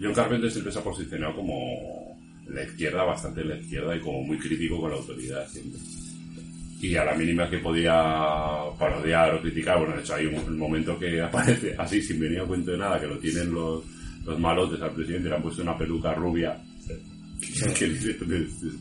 [0.00, 2.01] John Carpenter siempre se ha posicionado como
[2.48, 5.80] la izquierda, bastante la izquierda y como muy crítico con la autoridad siempre.
[6.80, 7.94] Y a la mínima que podía
[8.78, 12.44] parodiar o criticar, bueno, de hecho hay un, momento que aparece así sin venir a
[12.44, 13.84] cuento de nada, que lo tienen los,
[14.24, 16.60] los malotes al presidente, le han puesto una peluca rubia.
[17.78, 17.86] que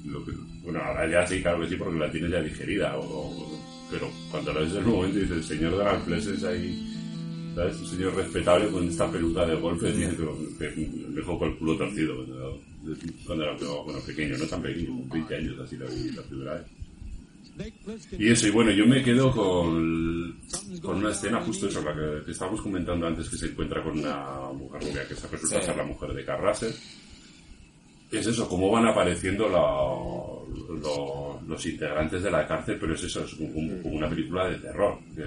[0.05, 0.31] lo que-
[0.63, 2.97] bueno, ahora ya sí, claro que sí, porque la tienes ya digerida.
[2.97, 6.95] o- o- pero cuando lo ves en el momento dice el señor de las ahí,
[7.53, 7.77] ¿sabes?
[7.81, 10.07] Un señor respetable con esta peluca de golpe, que
[11.09, 12.61] me con el culo torcido cuando,
[13.25, 16.53] cuando era bueno, pequeño, no tan pequeño, como 20 años así la vi la primera
[16.55, 16.65] vez.
[18.17, 20.35] Y eso, y bueno, yo me quedo con,
[20.81, 23.99] con una escena justo eso, la que, que estábamos comentando antes, que se encuentra con
[23.99, 25.65] una mujer rubia que se resulta Sí.
[25.67, 26.71] ser la mujer de Carl Russell.
[28.11, 33.23] Es eso, cómo van apareciendo la- lo- los integrantes de la cárcel, pero es eso,
[33.25, 35.23] es como, como una película de terror, que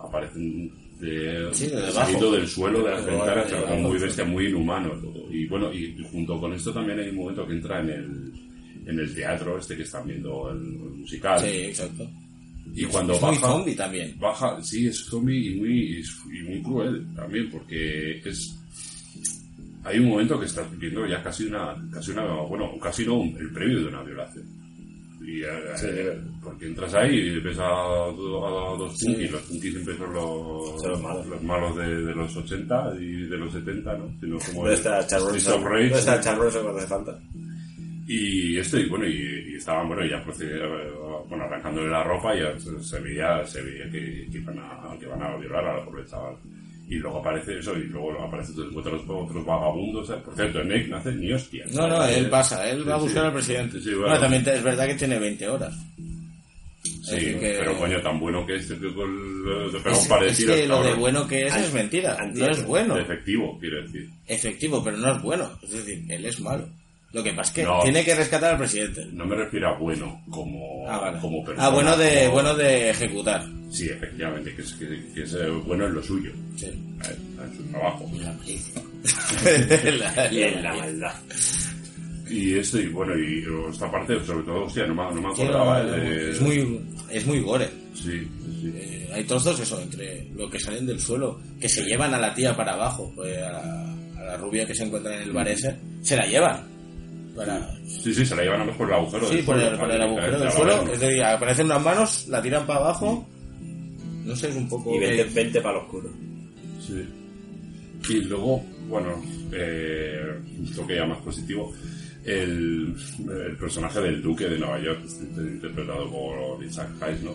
[0.00, 5.32] aparecen de, Sí, de saliendo del suelo, de las ventanas, muy bestia, muy inhumano todo.
[5.32, 8.32] Y bueno, y junto con esto también hay un momento que entra en el,
[8.86, 11.40] en el teatro, este que están viendo el, el musical.
[11.40, 12.08] Sí, exacto.
[12.74, 14.18] Y cuando Es muy baja, zombie también.
[14.18, 18.54] baja, sí, es zombie y muy, y muy cruel también, porque es.
[19.84, 23.50] Hay un momento que estás viendo ya casi una, casi una, bueno, casi no, el
[23.52, 24.44] previo de una violación.
[25.28, 25.48] Y, eh,
[25.82, 30.80] eh, porque entras ahí y ves a, a dos punkis, los punkis siempre son los,
[30.80, 31.26] Son los malos.
[31.26, 34.08] los malos de, de los 80 y de los 70, ¿no?
[34.20, 35.72] Sino como ¿Dónde está Charles Streets of Bronson?
[35.72, 36.22] Rage, ¿Dónde está ¿no?
[36.22, 37.18] Charles Bronson cuando hace falta?
[38.06, 40.66] Y esto, y bueno, y, y estaban, bueno, ya procedía,
[41.28, 44.96] bueno, arrancándole la ropa y ya se, se veía, se veía que, que iban a,
[44.98, 46.36] que van a violar a la pobre chaval.
[46.90, 50.10] Y luego aparece eso, y luego aparece te encuentras otros, otros vagabundos.
[50.10, 51.66] Por cierto, Nick no hace ni hostia.
[51.72, 53.78] No, no, él pasa, él va a buscar al presidente.
[53.80, 54.06] Sí, bueno.
[54.06, 55.74] bueno, también es verdad que tiene 20 horas.
[56.82, 61.46] Sí, que- pero coño, tan bueno que este Es, es que lo de bueno que
[61.46, 62.96] es es mentira, no es bueno.
[62.98, 64.08] Efectivo, quiero decir.
[64.26, 65.50] Efectivo, pero no es bueno.
[65.62, 66.68] Es decir, él es malo.
[67.12, 67.80] Lo que pasa es que No.
[67.82, 69.06] tiene que rescatar al presidente.
[69.12, 71.18] No me refiero a bueno como, Ah, vale.
[71.20, 71.66] como persona.
[71.66, 73.46] Ah, bueno de, como- bueno de ejecutar.
[73.70, 76.66] Sí, efectivamente, que es, que, que es eh, bueno en lo suyo, Sí.
[76.66, 78.10] eh, en su trabajo.
[78.18, 78.34] La
[79.44, 81.14] en la maldad.
[82.30, 85.80] Y esto, y bueno, y esta parte, sobre todo, hostia, no me, no me acordaba.
[85.82, 87.68] eh, de- Es muy, es muy gore.
[87.94, 88.28] Sí,
[88.60, 88.72] sí.
[88.74, 92.34] Eh, hay trozos eso, entre lo que salen del suelo, que se llevan a la
[92.34, 95.48] tía para abajo, pues, a, la, a la rubia que se encuentra en el bar
[95.48, 96.77] ese, se la llevan.
[97.38, 99.54] Para, Sí, sí, se la llevan a lo mejor por el agujero sí, del por
[99.54, 102.80] suelo, el, por el agujero del suelo, es decir, aparecen unas manos, la tiran para
[102.80, 103.28] abajo,
[104.24, 104.94] no sé, es un poco...
[104.96, 106.10] Y que- 20, 20 para lo oscuro.
[106.80, 107.04] Sí.
[108.10, 109.22] Y luego, bueno,
[109.52, 110.20] eh,
[110.58, 111.72] un toque ya más positivo,
[112.24, 112.94] el,
[113.46, 117.34] el personaje del duque de Nueva York, este- interpretado por Isaac Hayes, ¿no?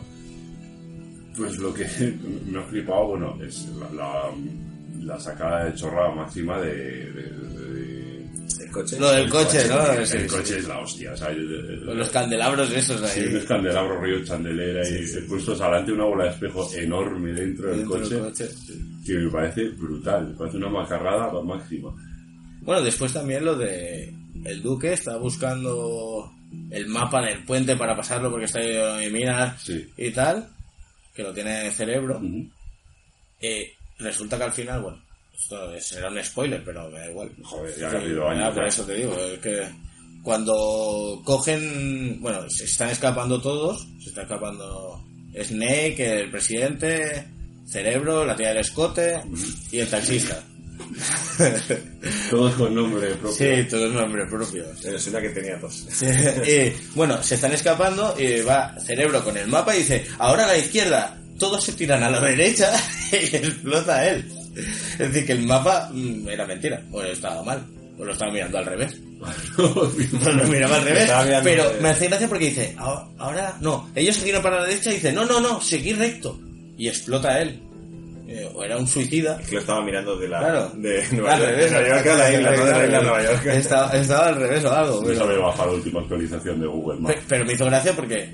[1.37, 1.85] Pues lo que
[2.51, 4.31] me ha flipado, bueno, es la, la,
[5.01, 6.73] la sacada de chorra máxima de...
[7.11, 7.52] de- El
[8.73, 8.99] coche.
[8.99, 9.86] Lo del coche, ¿no?
[9.93, 10.27] el Sí, sí.
[10.27, 13.36] coche es la hostia, o sea, el- el- Con los candelabros esos Sí, ahí.
[13.36, 17.99] un candelabro río chandelera y puestos adelante una bola de espejo enorme dentro del Dentro
[17.99, 18.49] del coche,
[19.05, 21.93] que me parece brutal, me parece una macarrada a la máxima.
[22.62, 24.13] Bueno, después también lo de
[24.45, 26.31] el duque está buscando
[26.71, 29.87] el mapa del puente para pasarlo porque está ahí en minas Sí.
[29.98, 30.50] y tal,
[31.15, 32.21] que lo tiene en el cerebro.
[33.41, 35.02] Eh, resulta que al final, bueno,
[35.44, 37.31] esto será un spoiler, pero me da igual.
[37.44, 38.54] Joder, ya ha habido años.
[38.54, 39.67] por eso te digo, es que
[40.23, 45.04] cuando cogen, bueno, se están escapando todos, se está escapando
[45.35, 47.27] Snake, el presidente,
[47.67, 49.21] Cerebro, la tía del escote
[49.71, 50.41] y el taxista.
[52.29, 53.31] Todos con nombre propio.
[53.31, 54.67] Sí, todos nombres propios.
[54.81, 55.87] Pero es una que tenía dos.
[56.02, 60.48] Eh, bueno, se están escapando y va Cerebro con el mapa y dice, ahora a
[60.48, 62.71] la izquierda, todos se tiran a la derecha
[63.12, 64.33] y explota él.
[64.93, 67.63] Es decir, que el mapa mm, era mentira, o estaba mal,
[67.97, 68.99] o lo estaba mirando al revés.
[69.58, 71.10] No lo miraba al revés,
[71.43, 74.91] pero me hace gracia porque dice, "Ah, ahora no, ellos se giran para la derecha
[74.91, 76.39] y dice, no, no, no, seguir recto.
[76.77, 77.62] Y explota él.
[78.27, 79.37] eh, o era un suicida.
[79.37, 80.39] Que lo estaba mirando de la.
[80.39, 80.71] Claro.
[80.75, 81.51] De Nueva Al York.
[81.51, 83.45] revés, de Nueva York a la isla, no de la isla a Nueva York.
[83.45, 85.04] Estaba, estaba al revés o algo.
[85.06, 87.15] Pero- había bajado la última actualización de Google Maps.
[87.29, 88.33] Pero me hizo gracia porque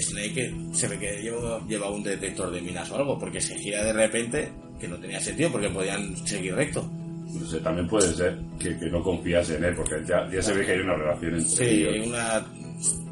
[0.00, 3.82] Snake se ve que lleva, lleva un detector de minas o algo, porque se gira
[3.84, 4.48] de repente,
[4.80, 6.88] que no tenía sentido, porque podían seguir recto.
[7.34, 10.52] No sé, también puede ser que, que no confías en él, porque ya, ya se
[10.52, 12.06] ve que hay una relación entre Sí, ellos.
[12.06, 12.44] una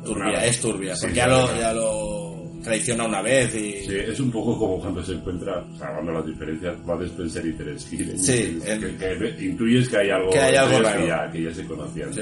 [0.04, 2.30] turbia, Una- es turbia, Sí, porque ya, lo, ya lo
[2.62, 3.72] traiciona una vez y...
[3.86, 7.96] Sí, es un poco como cuando se encuentra, salvando las diferencias, va Spencer y Terence
[7.96, 8.18] Hill.
[8.18, 11.00] Sí, que, el- que ve- intuyes que hay algo, Que hay algo raro.
[11.00, 12.12] que ya, que ya se conocían.
[12.12, 12.20] Sí.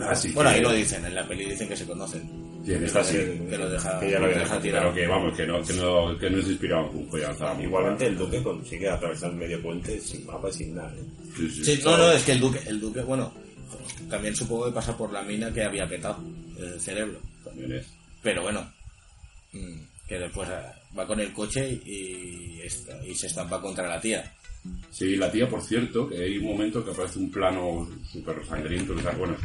[0.00, 2.22] Así Bueno, que- ahí lo dicen, en la peli dicen que se conocen.
[2.64, 3.16] Sí, en esta sí.
[3.48, 4.92] Que lo deja, Que ya lo había deja tirado.
[4.92, 7.60] Pero que vamos, que no, que no, que no es inspirado en Kung Fu Yanzar.
[7.60, 10.92] Igualmente el Duque consigue atravesar medio puente sin mapa y sin nada.
[10.94, 11.04] ¿eh?
[11.36, 11.64] Sí, sí.
[11.64, 13.32] Sí, no, no, es que el duque, el duque, bueno,
[14.08, 16.18] también supongo que pasa por la mina que había petado
[16.58, 17.18] el cerebro.
[17.44, 17.86] También es.
[18.22, 18.70] Pero bueno,
[19.52, 20.62] mm, que después eh,
[20.98, 24.32] va con el coche y, esta- y se estampa contra la tía.
[24.90, 28.96] Sí, la tía, por cierto, que hay un momento que aparece un plano súper sangriento,
[29.00, 29.36] sea, bueno,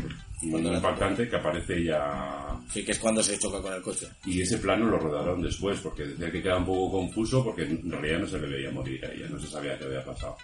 [0.43, 2.55] muy impactante, que aparece ya...
[2.71, 4.07] Sí, que es cuando se choca con el coche.
[4.27, 7.89] Y ese plano lo rodaron después, porque decía que queda un poco confuso, porque en
[7.89, 10.37] realidad no se le veía morir a ella, no se sabía qué había pasado.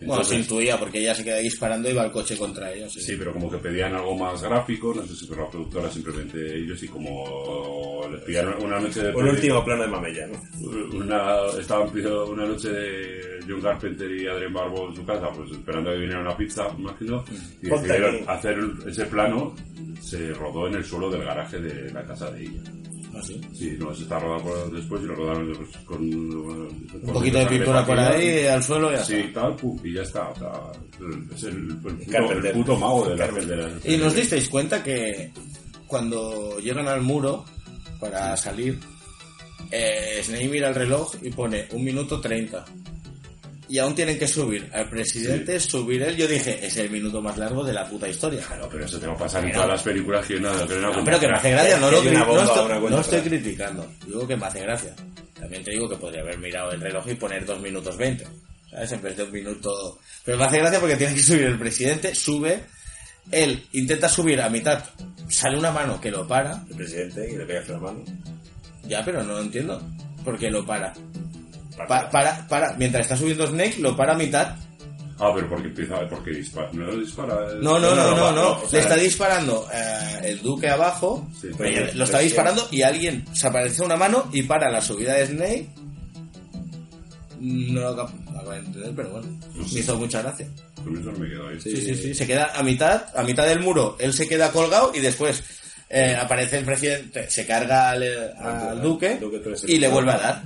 [0.00, 2.88] Bueno, se Entonces, intuía porque ella se queda disparando y va el coche contra ella.
[2.88, 5.88] Sí, Sí, pero como que pedían algo más gráfico, no sé si por la productora
[5.90, 9.14] simplemente ellos, y como les pidieron una noche de...
[9.14, 10.98] Un último plano de Mamella, ¿no?
[10.98, 15.50] Una, estaban pidiendo una noche de John Carpenter y Adrian Barbo en su casa, pues
[15.52, 17.24] esperando a que viniera una pizza, imagino,
[17.62, 19.54] y decidieron hacer ese plano,
[20.00, 22.60] se rodó en el suelo del garaje de la casa de ella.
[23.16, 23.40] Ah, sí.
[23.54, 25.54] Sí, no, se está rodado por- después y lo rodaron
[25.84, 29.42] con Un poquito de pintura por ahí, al suelo y ya Sí, está.
[29.42, 30.30] tal, pum, y ya está.
[30.30, 30.52] O sea,
[31.34, 32.46] es el, el puto, Carpenter.
[32.46, 35.32] el puto mago de la Y nos disteis cuenta que
[35.86, 37.44] cuando llegan al muro
[38.00, 38.78] para salir,
[39.70, 42.64] eh, Snake mira el reloj y pone un minuto 30.
[43.68, 46.16] Y aún tienen que subir al presidente, subir él.
[46.16, 48.42] Yo dije, es el minuto más largo de la puta historia.
[48.46, 50.74] Claro, pero eso te va a pasar en Pero- todas las películas que nada, que
[50.76, 53.90] no, pero que me hace gracia, no, lo no estoy, no estoy criticando.
[54.06, 54.94] Digo que me hace gracia.
[55.38, 58.26] También te digo que podría haber mirado el reloj y poner 2 minutos 20.
[58.70, 58.92] ¿Sabes?
[58.92, 59.98] En vez de un minuto.
[60.24, 62.64] Pero me hace gracia porque tiene que subir el presidente, sube.
[63.30, 64.84] Él intenta subir a mitad,
[65.30, 66.62] sale una mano que lo para.
[66.68, 68.04] El presidente y le pega la mano.
[68.86, 69.82] Ya, pero no lo entiendo.
[70.24, 70.92] ¿Por qué lo para?
[71.76, 74.54] Pa- para, para, mientras está subiendo Snake, lo para a mitad.
[75.18, 76.68] Ah, pero porque empieza, porque dispara.
[76.72, 77.34] No dispara.
[77.52, 77.56] eh.
[77.62, 78.48] No, no, no, no, no.
[78.52, 81.28] o Le está disparando eh, el duque abajo.
[81.40, 85.14] Sí, pero lo está disparando y alguien se aparece una mano y para la subida
[85.14, 85.68] de Snake.
[87.40, 89.38] No lo acabo de entender, pero bueno.
[89.54, 90.48] Me hizo mucha gracia.
[90.82, 91.60] Con eso no me quedo ahí.
[91.60, 92.14] Sí, sí, sí.
[92.14, 93.96] Se queda a mitad, a mitad del muro.
[94.00, 95.42] Él se queda colgado y después
[95.90, 98.02] eh, aparece el presidente, se carga al,
[98.38, 99.18] al duque
[99.66, 100.42] y le vuelve a dar.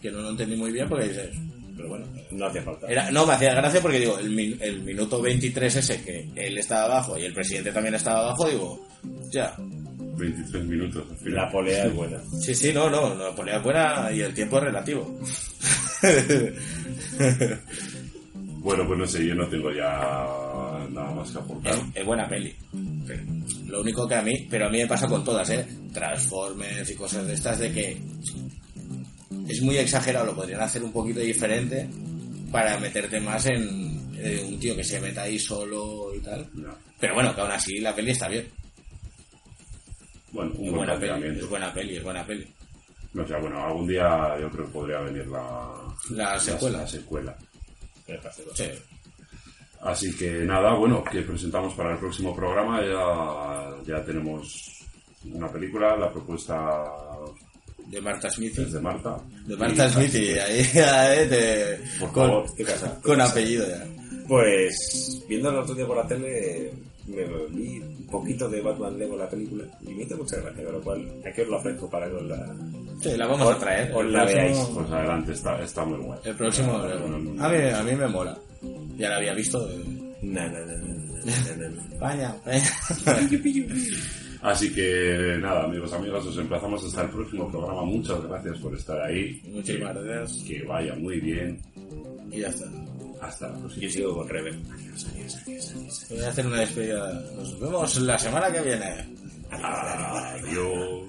[0.00, 1.30] Que no lo entendí muy bien porque dices,
[1.76, 2.06] pero bueno.
[2.30, 2.86] No hacía falta.
[2.86, 6.58] Era, no, me hacía gracia porque digo, el, min- el minuto 23 ese que él
[6.58, 8.86] estaba abajo y el presidente también estaba abajo, digo,
[9.32, 9.54] ya.
[9.58, 11.34] 23 minutos al final.
[11.34, 12.18] La polea es buena.
[12.40, 15.18] Sí, sí, no, no, la polea es buena y el tiempo es relativo.
[18.60, 19.86] Bueno, pues no sé, yo no tengo ya
[20.90, 21.72] nada más que aportar.
[21.74, 22.54] es, es buena peli.
[23.66, 25.66] Lo único que a mí, pero a mí me pasa con todas, ¿eh?
[25.92, 27.96] Transformers y cosas de estas de que
[29.48, 31.88] es muy exagerado, lo podrían hacer un poquito diferente
[32.52, 36.48] para meterte más en eh, un tío que se meta ahí solo y tal.
[36.54, 36.74] No.
[36.98, 38.48] Pero bueno, que aún así la peli está bien.
[40.32, 42.54] Bueno, un Es buen buena peli, es buena peli, es buena peli.
[43.14, 45.70] No sé, bueno, algún día yo creo que podría venir la,
[46.10, 46.78] La secuela.
[46.78, 47.36] La, secuela.
[48.54, 48.64] Sí.
[49.80, 52.82] Así que nada, bueno, que presentamos para el próximo programa.
[52.82, 54.84] Ya, ya tenemos
[55.24, 56.84] una película, la propuesta
[57.90, 58.58] De Marta Smith.
[58.58, 59.16] es de Marta.
[59.46, 63.00] De Marta Smith y ahí, ahí te- Por con, favor.
[63.02, 63.84] Con apellido ya.
[64.28, 66.70] Pues, viendo el otro día por la tele,
[67.06, 70.72] me vi un poquito de Batman Lego la película y me hizo mucha gracia, con
[70.74, 72.54] lo cual aquí os lo ofrezco para que os la...
[73.02, 73.90] Sí, la vamos a traer.
[73.94, 74.58] os la próximo- veáis.
[74.74, 76.18] Pues adelante, está, está muy guay.
[76.24, 76.72] El próximo.
[76.76, 78.36] A mí, a mí me mola.
[78.98, 79.66] Ya la había visto.
[79.70, 79.78] eh.
[80.22, 80.76] Na, na, na, na,
[81.24, 81.82] na, na, na.
[81.98, 82.70] Vaya, vaya.
[84.42, 87.84] Así que nada, amigos, amigas, os emplazamos hasta el próximo programa.
[87.84, 89.40] Muchas gracias por estar ahí.
[89.48, 90.42] Muchísimas gracias.
[90.44, 91.60] Que vaya muy bien.
[92.30, 92.66] Y ya está.
[93.20, 93.82] Hasta la próxima.
[93.82, 94.52] Yo sigo con Rebe.
[96.10, 97.12] Voy a hacer una despedida.
[97.36, 99.16] Nos vemos la semana que viene.
[99.50, 101.08] Adiós.